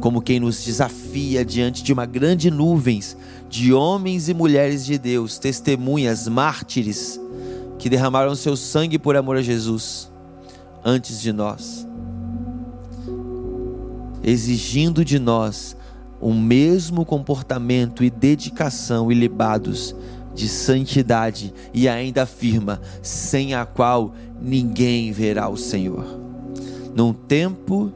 Como 0.00 0.22
quem 0.22 0.38
nos 0.38 0.64
desafia 0.64 1.44
diante 1.44 1.82
de 1.82 1.92
uma 1.92 2.06
grande 2.06 2.50
nuvens 2.50 3.16
de 3.48 3.72
homens 3.72 4.28
e 4.28 4.34
mulheres 4.34 4.84
de 4.84 4.98
Deus, 4.98 5.38
testemunhas, 5.38 6.28
mártires, 6.28 7.18
que 7.78 7.88
derramaram 7.88 8.34
seu 8.34 8.56
sangue 8.56 8.98
por 8.98 9.16
amor 9.16 9.36
a 9.36 9.42
Jesus 9.42 10.10
antes 10.84 11.20
de 11.20 11.32
nós, 11.32 11.86
exigindo 14.22 15.04
de 15.04 15.18
nós 15.18 15.76
o 16.20 16.34
mesmo 16.34 17.04
comportamento 17.04 18.02
e 18.02 18.10
dedicação 18.10 19.10
ilibados 19.10 19.94
de 20.34 20.48
santidade 20.48 21.54
e 21.72 21.88
ainda 21.88 22.24
afirma: 22.24 22.80
sem 23.02 23.54
a 23.54 23.64
qual 23.64 24.14
ninguém 24.40 25.12
verá 25.12 25.48
o 25.48 25.56
Senhor. 25.56 26.04
Num 26.94 27.12
tempo 27.12 27.92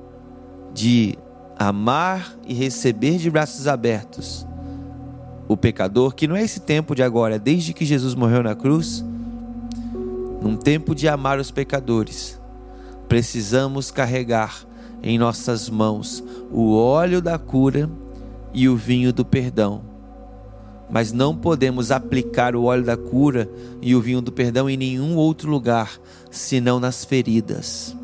de 0.72 1.18
amar 1.58 2.36
e 2.46 2.54
receber 2.54 3.18
de 3.18 3.30
braços 3.30 3.66
abertos 3.66 4.46
o 5.48 5.56
pecador, 5.56 6.14
que 6.14 6.26
não 6.26 6.36
é 6.36 6.42
esse 6.42 6.60
tempo 6.60 6.94
de 6.94 7.02
agora, 7.02 7.38
desde 7.38 7.72
que 7.72 7.84
Jesus 7.84 8.14
morreu 8.14 8.42
na 8.42 8.54
cruz, 8.54 9.04
num 10.40 10.56
tempo 10.56 10.94
de 10.94 11.08
amar 11.08 11.38
os 11.38 11.50
pecadores, 11.50 12.40
precisamos 13.08 13.90
carregar 13.90 14.64
em 15.02 15.18
nossas 15.18 15.68
mãos 15.68 16.22
o 16.50 16.76
óleo 16.76 17.20
da 17.20 17.38
cura 17.38 17.88
e 18.52 18.68
o 18.68 18.76
vinho 18.76 19.12
do 19.12 19.24
perdão. 19.24 19.82
Mas 20.90 21.12
não 21.12 21.36
podemos 21.36 21.90
aplicar 21.90 22.54
o 22.54 22.64
óleo 22.64 22.84
da 22.84 22.96
cura 22.96 23.50
e 23.80 23.94
o 23.94 24.00
vinho 24.00 24.20
do 24.20 24.30
perdão 24.30 24.68
em 24.68 24.76
nenhum 24.76 25.16
outro 25.16 25.50
lugar, 25.50 25.90
senão 26.30 26.78
nas 26.78 27.04
feridas, 27.04 27.96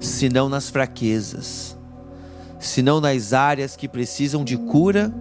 senão 0.00 0.48
nas 0.48 0.70
fraquezas, 0.70 1.76
senão 2.60 3.00
nas 3.00 3.32
áreas 3.32 3.74
que 3.74 3.88
precisam 3.88 4.44
de 4.44 4.56
cura 4.56 5.12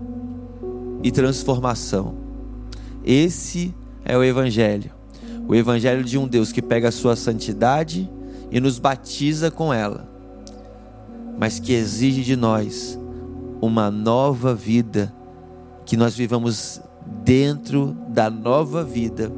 e 1.03 1.11
transformação. 1.11 2.15
Esse 3.03 3.73
é 4.03 4.17
o 4.17 4.23
Evangelho. 4.23 4.91
O 5.47 5.55
Evangelho 5.55 6.03
de 6.03 6.17
um 6.17 6.27
Deus 6.27 6.51
que 6.51 6.61
pega 6.61 6.89
a 6.89 6.91
sua 6.91 7.15
santidade 7.15 8.09
e 8.51 8.59
nos 8.59 8.79
batiza 8.79 9.49
com 9.49 9.73
ela, 9.73 10.09
mas 11.37 11.59
que 11.59 11.73
exige 11.73 12.23
de 12.23 12.35
nós 12.35 12.99
uma 13.61 13.89
nova 13.89 14.53
vida 14.53 15.13
que 15.85 15.95
nós 15.95 16.15
vivamos 16.15 16.81
dentro 17.23 17.95
da 18.09 18.29
nova 18.29 18.83
vida 18.83 19.31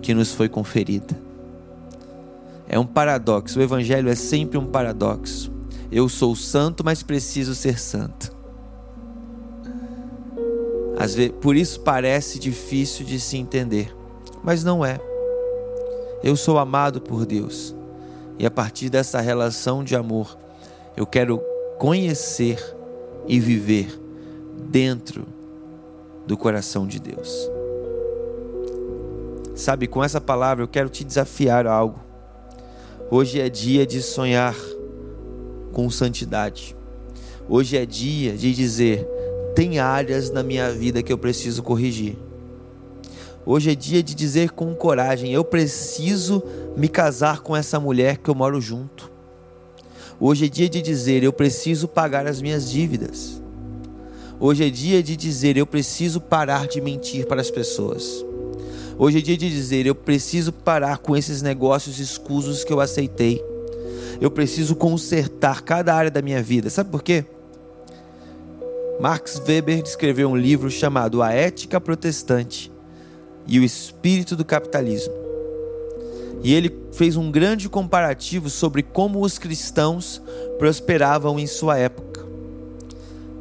que 0.00 0.12
nos 0.12 0.32
foi 0.32 0.48
conferida. 0.48 1.16
É 2.68 2.78
um 2.78 2.86
paradoxo, 2.86 3.58
o 3.58 3.62
Evangelho 3.62 4.08
é 4.08 4.14
sempre 4.14 4.58
um 4.58 4.66
paradoxo. 4.66 5.52
Eu 5.90 6.08
sou 6.08 6.34
santo, 6.34 6.82
mas 6.84 7.02
preciso 7.02 7.54
ser 7.54 7.78
santo. 7.78 8.34
Às 10.98 11.14
vezes, 11.14 11.32
por 11.40 11.56
isso 11.56 11.80
parece 11.80 12.38
difícil 12.38 13.04
de 13.04 13.18
se 13.18 13.36
entender, 13.36 13.94
mas 14.42 14.62
não 14.62 14.84
é. 14.84 15.00
Eu 16.22 16.36
sou 16.36 16.58
amado 16.58 17.00
por 17.00 17.26
Deus, 17.26 17.74
e 18.38 18.46
a 18.46 18.50
partir 18.50 18.88
dessa 18.88 19.20
relação 19.20 19.82
de 19.82 19.96
amor, 19.96 20.36
eu 20.96 21.06
quero 21.06 21.40
conhecer 21.78 22.58
e 23.26 23.40
viver 23.40 23.98
dentro 24.70 25.26
do 26.26 26.36
coração 26.36 26.86
de 26.86 27.00
Deus. 27.00 27.50
Sabe, 29.54 29.86
com 29.86 30.02
essa 30.02 30.20
palavra 30.20 30.64
eu 30.64 30.68
quero 30.68 30.88
te 30.88 31.04
desafiar 31.04 31.66
a 31.66 31.72
algo. 31.72 32.00
Hoje 33.10 33.40
é 33.40 33.48
dia 33.48 33.86
de 33.86 34.00
sonhar 34.00 34.56
com 35.72 35.90
santidade. 35.90 36.76
Hoje 37.48 37.76
é 37.76 37.84
dia 37.84 38.32
de 38.36 38.54
dizer: 38.54 39.06
tem 39.54 39.78
áreas 39.78 40.30
na 40.30 40.42
minha 40.42 40.70
vida 40.70 41.02
que 41.02 41.12
eu 41.12 41.18
preciso 41.18 41.62
corrigir. 41.62 42.16
Hoje 43.44 43.70
é 43.70 43.74
dia 43.74 44.02
de 44.02 44.14
dizer 44.14 44.50
com 44.50 44.74
coragem: 44.74 45.32
eu 45.32 45.44
preciso 45.44 46.42
me 46.76 46.88
casar 46.88 47.40
com 47.40 47.56
essa 47.56 47.80
mulher 47.80 48.18
que 48.18 48.30
eu 48.30 48.34
moro 48.34 48.60
junto. 48.60 49.10
Hoje 50.20 50.46
é 50.46 50.48
dia 50.48 50.68
de 50.68 50.80
dizer: 50.80 51.22
eu 51.22 51.32
preciso 51.32 51.88
pagar 51.88 52.26
as 52.26 52.40
minhas 52.40 52.70
dívidas. 52.70 53.42
Hoje 54.38 54.64
é 54.64 54.70
dia 54.70 55.02
de 55.02 55.16
dizer: 55.16 55.56
eu 55.56 55.66
preciso 55.66 56.20
parar 56.20 56.68
de 56.68 56.80
mentir 56.80 57.26
para 57.26 57.40
as 57.40 57.50
pessoas. 57.50 58.24
Hoje 58.96 59.18
é 59.18 59.20
dia 59.20 59.36
de 59.36 59.50
dizer: 59.50 59.86
eu 59.86 59.94
preciso 59.94 60.52
parar 60.52 60.98
com 60.98 61.16
esses 61.16 61.42
negócios 61.42 61.98
escusos 61.98 62.62
que 62.62 62.72
eu 62.72 62.80
aceitei. 62.80 63.44
Eu 64.20 64.30
preciso 64.30 64.76
consertar 64.76 65.62
cada 65.62 65.92
área 65.92 66.10
da 66.10 66.22
minha 66.22 66.40
vida. 66.40 66.70
Sabe 66.70 66.90
por 66.90 67.02
quê? 67.02 67.24
Max 69.02 69.42
Weber 69.44 69.82
escreveu 69.84 70.28
um 70.30 70.36
livro 70.36 70.70
chamado 70.70 71.22
A 71.22 71.32
Ética 71.32 71.80
Protestante 71.80 72.70
e 73.48 73.58
o 73.58 73.64
Espírito 73.64 74.36
do 74.36 74.44
Capitalismo. 74.44 75.12
E 76.40 76.54
ele 76.54 76.72
fez 76.92 77.16
um 77.16 77.28
grande 77.28 77.68
comparativo 77.68 78.48
sobre 78.48 78.80
como 78.80 79.20
os 79.20 79.40
cristãos 79.40 80.22
prosperavam 80.56 81.36
em 81.36 81.48
sua 81.48 81.76
época. 81.76 82.24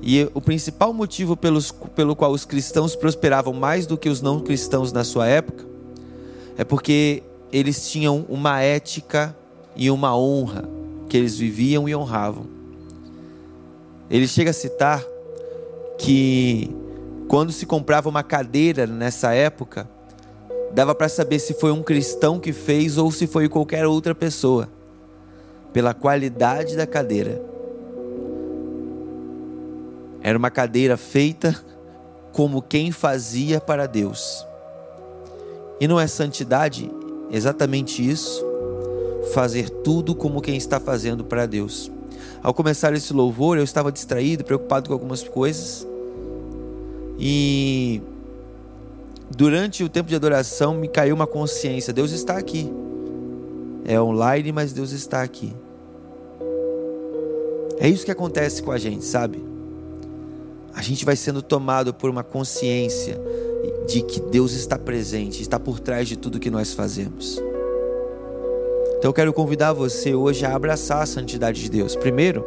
E 0.02 0.28
o 0.34 0.42
principal 0.42 0.92
motivo 0.94 1.38
pelos, 1.38 1.72
pelo 1.96 2.16
qual 2.16 2.32
os 2.32 2.44
cristãos 2.44 2.96
prosperavam 2.96 3.54
mais 3.54 3.86
do 3.86 4.00
que 4.00 4.10
os 4.10 4.20
não 4.20 4.40
cristãos 4.40 4.92
na 4.92 5.04
sua 5.04 5.28
época 5.28 5.64
é 6.58 6.64
porque 6.64 7.22
eles 7.54 7.88
tinham 7.88 8.26
uma 8.28 8.62
ética 8.62 9.38
e 9.76 9.92
uma 9.92 10.18
honra 10.18 10.68
que 11.08 11.16
eles 11.16 11.38
viviam 11.38 11.88
e 11.88 11.96
honravam. 11.96 12.48
Ele 14.10 14.28
chega 14.28 14.50
a 14.50 14.54
citar 14.54 15.11
que 16.02 16.76
quando 17.28 17.52
se 17.52 17.66
comprava 17.66 18.10
uma 18.10 18.24
cadeira 18.24 18.88
nessa 18.88 19.34
época, 19.34 19.88
dava 20.74 20.96
para 20.96 21.08
saber 21.08 21.38
se 21.40 21.54
foi 21.54 21.72
um 21.72 21.84
cristão 21.84 22.40
que 22.40 22.52
fez 22.52 22.98
ou 22.98 23.12
se 23.12 23.28
foi 23.28 23.48
qualquer 23.48 23.86
outra 23.86 24.16
pessoa, 24.16 24.68
pela 25.72 25.94
qualidade 25.94 26.76
da 26.76 26.88
cadeira. 26.88 27.42
Era 30.24 30.38
uma 30.38 30.50
cadeira 30.50 30.98
feita 30.98 31.56
como 32.34 32.62
quem 32.62 32.92
fazia 32.92 33.62
para 33.62 33.86
Deus. 33.86 34.46
E 35.80 35.88
não 35.88 36.00
é 36.00 36.08
santidade 36.08 36.92
exatamente 37.30 38.08
isso? 38.08 38.44
Fazer 39.34 39.70
tudo 39.70 40.16
como 40.16 40.42
quem 40.42 40.58
está 40.58 40.80
fazendo 40.80 41.24
para 41.24 41.46
Deus. 41.46 41.92
Ao 42.44 42.56
começar 42.56 42.92
esse 42.94 43.14
louvor, 43.14 43.58
eu 43.58 43.64
estava 43.64 43.92
distraído, 43.92 44.44
preocupado 44.44 44.88
com 44.90 44.94
algumas 44.94 45.24
coisas. 45.24 45.88
E 47.24 48.02
durante 49.30 49.84
o 49.84 49.90
tempo 49.90 50.10
de 50.10 50.16
adoração 50.16 50.74
me 50.74 50.88
caiu 50.88 51.16
uma 51.16 51.28
consciência: 51.28 51.94
Deus 51.94 52.12
está 52.12 52.36
aqui. 52.36 52.74
É 53.86 54.02
online, 54.02 54.52
mas 54.52 54.74
Deus 54.74 54.92
está 54.92 55.22
aqui. 55.22 55.54
É 57.80 57.88
isso 57.88 58.06
que 58.06 58.12
acontece 58.12 58.64
com 58.64 58.72
a 58.72 58.78
gente, 58.78 59.06
sabe? 59.06 59.44
A 60.74 60.82
gente 60.82 61.06
vai 61.06 61.16
sendo 61.16 61.44
tomado 61.44 61.94
por 61.94 62.10
uma 62.10 62.24
consciência 62.24 63.20
de 63.88 64.02
que 64.02 64.20
Deus 64.20 64.54
está 64.54 64.80
presente, 64.80 65.42
está 65.42 65.60
por 65.60 65.80
trás 65.80 66.08
de 66.08 66.18
tudo 66.18 66.40
que 66.40 66.50
nós 66.50 66.74
fazemos. 66.74 67.42
Então 68.98 69.10
eu 69.10 69.14
quero 69.14 69.34
convidar 69.34 69.74
você 69.74 70.16
hoje 70.16 70.46
a 70.46 70.56
abraçar 70.56 71.02
a 71.02 71.06
santidade 71.06 71.62
de 71.62 71.70
Deus. 71.70 71.96
Primeiro, 71.96 72.46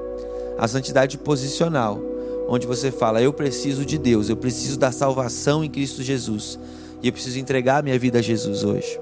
a 0.57 0.67
santidade 0.67 1.19
posicional, 1.19 2.01
onde 2.49 2.67
você 2.67 2.91
fala: 2.91 3.23
Eu 3.23 3.33
preciso 3.33 3.85
de 3.85 3.99
Deus, 3.99 4.29
eu 4.29 4.37
preciso 4.37 4.79
da 4.79 4.93
salvação 4.93 5.65
em 5.65 5.71
Cristo 5.71 6.03
Jesus. 6.03 6.59
E 7.03 7.09
eu 7.09 7.13
preciso 7.13 7.39
entregar 7.39 7.83
minha 7.83 7.99
vida 7.99 8.19
a 8.19 8.23
Jesus 8.23 8.65
hoje. 8.65 8.99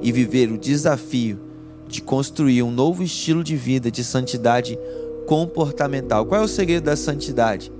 E 0.00 0.12
viver 0.12 0.52
o 0.52 0.58
desafio 0.58 1.38
de 1.86 2.02
construir 2.02 2.62
um 2.62 2.70
novo 2.70 3.02
estilo 3.02 3.42
de 3.42 3.56
vida 3.56 3.90
de 3.90 4.04
santidade 4.04 4.78
comportamental. 5.26 6.26
Qual 6.26 6.40
é 6.40 6.44
o 6.44 6.48
segredo 6.48 6.84
da 6.84 6.96
santidade? 6.96 7.72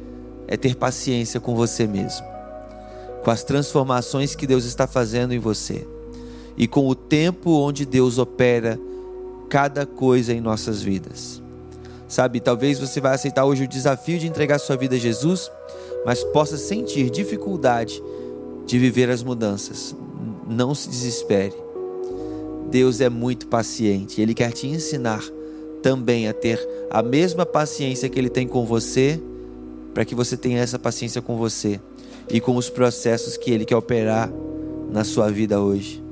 É 0.47 0.57
ter 0.57 0.77
paciência 0.77 1.39
com 1.39 1.55
você 1.55 1.87
mesmo, 1.87 2.27
com 3.23 3.31
as 3.31 3.45
transformações 3.45 4.35
que 4.35 4.47
Deus 4.47 4.64
está 4.64 4.87
fazendo 4.87 5.35
em 5.35 5.39
você 5.39 5.87
e 6.57 6.66
com 6.66 6.89
o 6.89 6.95
tempo 6.95 7.51
onde 7.51 7.85
Deus 7.85 8.19
opera 8.19 8.81
cada 9.49 9.85
coisa 9.85 10.33
em 10.33 10.41
nossas 10.41 10.83
vidas. 10.83 11.43
Sabe, 12.09 12.40
talvez 12.40 12.80
você 12.80 13.00
vai 13.00 13.14
aceitar 13.14 13.44
hoje 13.44 13.64
o 13.64 13.68
desafio 13.68 14.18
de 14.18 14.26
entregar 14.26 14.59
sua 14.59 14.76
vida 14.76 14.96
a 14.96 14.98
Jesus, 14.98 15.50
mas 16.06 16.24
possa 16.24 16.56
sentir 16.56 17.11
dificuldade 17.11 18.02
de 18.64 18.78
viver 18.78 19.11
as 19.11 19.22
mudanças. 19.22 19.94
Não 20.48 20.74
se 20.74 20.88
desespere. 20.88 21.54
Deus 22.70 23.02
é 23.02 23.11
muito 23.11 23.46
paciente. 23.46 24.20
Ele 24.22 24.32
quer 24.32 24.52
te 24.52 24.66
ensinar 24.66 25.22
também 25.82 26.28
a 26.28 26.32
ter 26.32 26.59
a 26.90 27.02
mesma 27.02 27.44
paciência 27.44 28.09
que 28.09 28.18
Ele 28.18 28.30
tem 28.30 28.48
com 28.48 28.64
você, 28.64 29.20
para 29.92 30.04
que 30.04 30.14
você 30.14 30.36
tenha 30.36 30.61
essa 30.61 30.78
paciência 30.78 31.20
com 31.20 31.36
você 31.36 31.80
e 32.30 32.40
com 32.40 32.56
os 32.56 32.70
processos 32.70 33.36
que 33.36 33.50
Ele 33.50 33.64
quer 33.64 33.76
operar 33.76 34.30
na 34.90 35.04
sua 35.04 35.30
vida 35.30 35.61
hoje. 35.61 36.02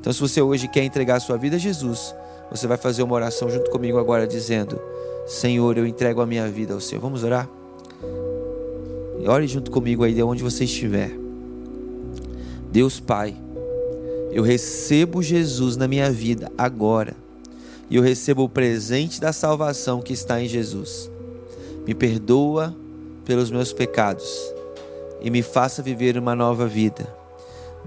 Então, 0.00 0.12
se 0.12 0.20
você 0.20 0.40
hoje 0.40 0.66
quer 0.66 0.82
entregar 0.82 1.16
a 1.16 1.20
sua 1.20 1.36
vida 1.36 1.56
a 1.56 1.58
Jesus, 1.58 2.14
você 2.50 2.66
vai 2.66 2.76
fazer 2.76 3.02
uma 3.02 3.14
oração 3.14 3.48
junto 3.48 3.70
comigo 3.70 3.98
agora, 3.98 4.26
dizendo: 4.26 4.80
Senhor, 5.26 5.78
eu 5.78 5.86
entrego 5.86 6.20
a 6.20 6.26
minha 6.26 6.48
vida 6.48 6.74
ao 6.74 6.80
Senhor. 6.80 7.00
Vamos 7.00 7.22
orar? 7.24 7.48
ore 9.28 9.46
junto 9.46 9.70
comigo 9.70 10.02
aí 10.02 10.14
de 10.14 10.22
onde 10.22 10.42
você 10.42 10.64
estiver. 10.64 11.12
Deus 12.70 12.98
Pai, 12.98 13.36
eu 14.32 14.42
recebo 14.42 15.22
Jesus 15.22 15.76
na 15.76 15.86
minha 15.86 16.10
vida 16.10 16.50
agora. 16.56 17.14
E 17.90 17.96
eu 17.96 18.02
recebo 18.02 18.44
o 18.44 18.48
presente 18.48 19.20
da 19.20 19.32
salvação 19.32 20.00
que 20.00 20.14
está 20.14 20.40
em 20.42 20.48
Jesus. 20.48 21.10
Me 21.86 21.94
perdoa 21.94 22.74
pelos 23.24 23.50
meus 23.50 23.72
pecados 23.72 24.52
e 25.20 25.30
me 25.30 25.42
faça 25.42 25.82
viver 25.82 26.16
uma 26.16 26.34
nova 26.34 26.66
vida. 26.66 27.06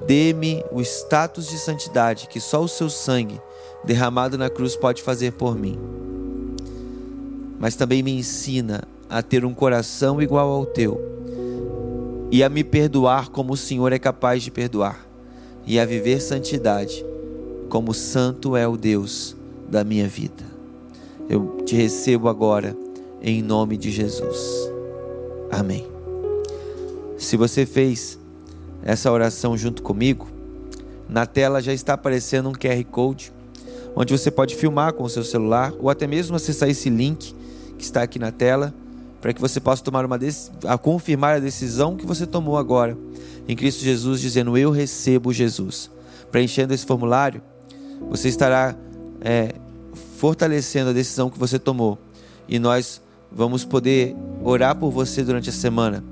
Dê-me 0.06 0.64
o 0.72 0.82
status 0.82 1.48
de 1.48 1.58
santidade 1.58 2.28
que 2.28 2.40
só 2.40 2.62
o 2.62 2.68
seu 2.68 2.90
sangue 2.90 3.42
derramado 3.84 4.38
na 4.38 4.50
cruz 4.50 4.76
pode 4.76 5.02
fazer 5.02 5.34
por 5.34 5.58
mim. 5.58 5.80
Mas 7.66 7.76
também 7.76 8.04
me 8.04 8.12
ensina 8.12 8.84
a 9.10 9.24
ter 9.24 9.44
um 9.44 9.52
coração 9.52 10.22
igual 10.22 10.52
ao 10.52 10.68
teu 10.68 11.02
e 12.30 12.44
a 12.44 12.48
me 12.48 12.64
perdoar 12.64 13.30
como 13.30 13.54
o 13.54 13.58
Senhor 13.58 13.92
é 13.92 13.98
capaz 13.98 14.44
de 14.44 14.52
perdoar, 14.52 15.04
e 15.66 15.80
a 15.80 15.84
viver 15.84 16.22
santidade 16.22 17.04
como 17.68 17.92
santo 17.92 18.56
é 18.56 18.68
o 18.68 18.78
Deus 18.78 19.36
da 19.68 19.84
minha 19.84 20.08
vida. 20.08 20.44
Eu 21.28 21.64
te 21.66 21.76
recebo 21.76 22.30
agora 22.30 22.78
em 23.20 23.42
nome 23.42 23.78
de 23.78 23.90
Jesus. 23.90 24.70
Amém. 25.50 25.88
Se 27.18 27.36
você 27.36 27.66
fez 27.66 28.20
essa 28.84 29.12
oração 29.12 29.58
junto 29.58 29.82
comigo, 29.82 30.28
na 31.10 31.26
tela 31.26 31.64
já 31.64 31.74
está 31.74 31.94
aparecendo 31.94 32.48
um 32.48 32.54
QR 32.54 32.84
Code, 32.92 33.34
onde 33.96 34.16
você 34.16 34.30
pode 34.30 34.56
filmar 34.56 34.94
com 34.94 35.04
o 35.04 35.10
seu 35.10 35.24
celular 35.24 35.74
ou 35.80 35.90
até 35.90 36.06
mesmo 36.06 36.36
acessar 36.36 36.70
esse 36.70 36.92
link 36.92 37.34
que 37.78 37.84
está 37.84 38.02
aqui 38.04 38.20
na 38.20 38.32
tela 38.32 38.74
para 39.22 39.34
que 39.34 39.42
você 39.42 39.60
possa 39.60 39.84
tomar 39.84 40.06
uma 40.06 40.20
a 40.68 40.78
confirmar 40.78 41.38
a 41.38 41.40
decisão 41.40 41.96
que 41.96 42.06
você 42.06 42.28
tomou 42.28 42.58
agora 42.58 42.96
em 43.48 43.56
Cristo 43.56 43.84
Jesus, 43.84 44.22
dizendo 44.22 44.58
eu 44.58 44.72
recebo 44.72 45.34
Jesus. 45.34 45.90
Preenchendo 46.32 46.74
esse 46.74 46.86
formulário, 46.86 47.42
você 48.10 48.28
estará 48.28 48.76
é, 49.22 49.56
fortalecendo 50.18 50.92
a 50.92 50.94
decisão 50.94 51.30
que 51.30 51.40
você 51.40 51.58
tomou 51.58 51.98
e 52.48 52.60
nós 52.60 53.02
vamos 53.32 53.66
poder 53.66 54.16
orar 54.44 54.76
por 54.76 54.92
você 54.92 55.24
durante 55.24 55.50
a 55.50 55.54
semana, 55.54 56.04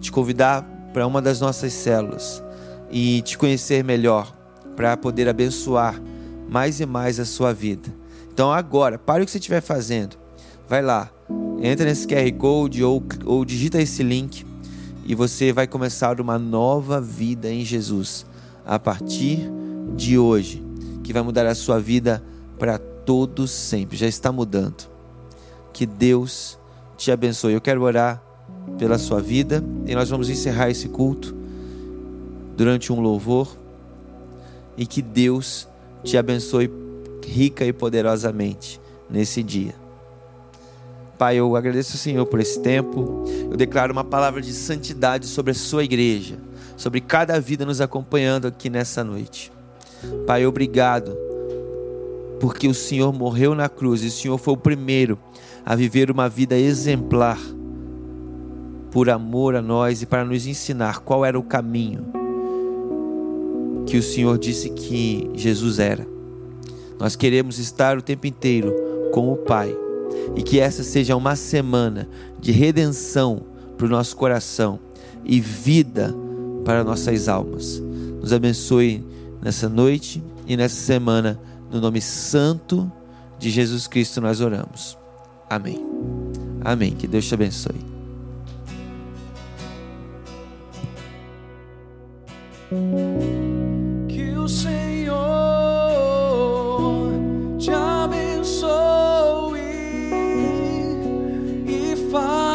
te 0.00 0.10
convidar 0.10 0.62
para 0.92 1.06
uma 1.06 1.20
das 1.20 1.40
nossas 1.40 1.72
células 1.72 2.42
e 2.90 3.20
te 3.22 3.36
conhecer 3.36 3.84
melhor 3.84 4.34
para 4.76 4.96
poder 4.96 5.28
abençoar 5.28 6.00
mais 6.48 6.80
e 6.80 6.86
mais 6.86 7.20
a 7.20 7.24
sua 7.24 7.52
vida. 7.52 7.92
Então 8.32 8.52
agora, 8.52 8.98
pare 8.98 9.22
o 9.22 9.26
que 9.26 9.32
você 9.32 9.38
estiver 9.38 9.60
fazendo, 9.60 10.16
vai 10.68 10.82
lá, 10.82 11.10
entra 11.62 11.84
nesse 11.86 12.06
QR 12.06 12.30
Code 12.38 12.82
ou, 12.82 13.02
ou 13.24 13.44
digita 13.44 13.80
esse 13.80 14.02
link 14.02 14.44
e 15.06 15.14
você 15.14 15.52
vai 15.52 15.66
começar 15.66 16.20
uma 16.20 16.38
nova 16.38 17.00
vida 17.00 17.50
em 17.50 17.64
Jesus 17.64 18.24
a 18.64 18.78
partir 18.78 19.50
de 19.94 20.18
hoje, 20.18 20.62
que 21.02 21.12
vai 21.12 21.22
mudar 21.22 21.46
a 21.46 21.54
sua 21.54 21.78
vida 21.78 22.22
para 22.58 22.78
todos 22.78 23.50
sempre. 23.50 23.96
Já 23.96 24.06
está 24.06 24.32
mudando. 24.32 24.88
Que 25.72 25.84
Deus 25.84 26.58
te 26.96 27.12
abençoe. 27.12 27.52
Eu 27.52 27.60
quero 27.60 27.82
orar 27.82 28.22
pela 28.78 28.96
sua 28.96 29.20
vida 29.20 29.62
e 29.86 29.94
nós 29.94 30.08
vamos 30.08 30.30
encerrar 30.30 30.70
esse 30.70 30.88
culto 30.88 31.34
durante 32.56 32.92
um 32.92 33.00
louvor 33.00 33.54
e 34.76 34.86
que 34.86 35.02
Deus 35.02 35.68
te 36.02 36.16
abençoe 36.16 36.70
rica 37.26 37.64
e 37.64 37.72
poderosamente 37.72 38.80
nesse 39.10 39.42
dia. 39.42 39.83
Pai, 41.18 41.36
eu 41.36 41.54
agradeço 41.54 41.92
ao 41.92 41.98
Senhor 41.98 42.26
por 42.26 42.40
esse 42.40 42.60
tempo. 42.60 43.24
Eu 43.50 43.56
declaro 43.56 43.92
uma 43.92 44.04
palavra 44.04 44.40
de 44.40 44.52
santidade 44.52 45.26
sobre 45.26 45.52
a 45.52 45.54
sua 45.54 45.84
igreja, 45.84 46.36
sobre 46.76 47.00
cada 47.00 47.40
vida 47.40 47.64
nos 47.64 47.80
acompanhando 47.80 48.46
aqui 48.46 48.68
nessa 48.68 49.04
noite. 49.04 49.52
Pai, 50.26 50.44
obrigado, 50.44 51.16
porque 52.40 52.66
o 52.66 52.74
Senhor 52.74 53.12
morreu 53.12 53.54
na 53.54 53.68
cruz 53.68 54.02
e 54.02 54.08
o 54.08 54.10
Senhor 54.10 54.38
foi 54.38 54.54
o 54.54 54.58
primeiro 54.58 55.18
a 55.64 55.76
viver 55.76 56.10
uma 56.10 56.28
vida 56.28 56.58
exemplar 56.58 57.38
por 58.90 59.08
amor 59.08 59.54
a 59.54 59.62
nós 59.62 60.02
e 60.02 60.06
para 60.06 60.24
nos 60.24 60.46
ensinar 60.46 61.00
qual 61.00 61.24
era 61.24 61.38
o 61.38 61.42
caminho 61.42 62.12
que 63.86 63.96
o 63.96 64.02
Senhor 64.02 64.38
disse 64.38 64.70
que 64.70 65.30
Jesus 65.34 65.78
era. 65.78 66.06
Nós 66.98 67.16
queremos 67.16 67.58
estar 67.58 67.98
o 67.98 68.02
tempo 68.02 68.26
inteiro 68.26 68.74
com 69.12 69.32
o 69.32 69.36
Pai 69.36 69.83
e 70.36 70.42
que 70.42 70.60
essa 70.60 70.82
seja 70.82 71.16
uma 71.16 71.36
semana 71.36 72.08
de 72.40 72.52
redenção 72.52 73.42
para 73.76 73.86
o 73.86 73.90
nosso 73.90 74.16
coração 74.16 74.78
e 75.24 75.40
vida 75.40 76.14
para 76.64 76.84
nossas 76.84 77.28
almas. 77.28 77.82
Nos 78.20 78.32
abençoe 78.32 79.04
nessa 79.42 79.68
noite 79.68 80.22
e 80.46 80.56
nessa 80.56 80.76
semana, 80.76 81.38
no 81.70 81.80
nome 81.80 82.00
santo 82.00 82.90
de 83.38 83.50
Jesus 83.50 83.86
Cristo 83.86 84.20
nós 84.20 84.40
oramos. 84.40 84.96
Amém. 85.48 85.84
Amém. 86.64 86.92
Que 86.92 87.06
Deus 87.06 87.26
te 87.26 87.34
abençoe. 87.34 87.94
Que 92.70 93.33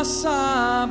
faça 0.10 0.88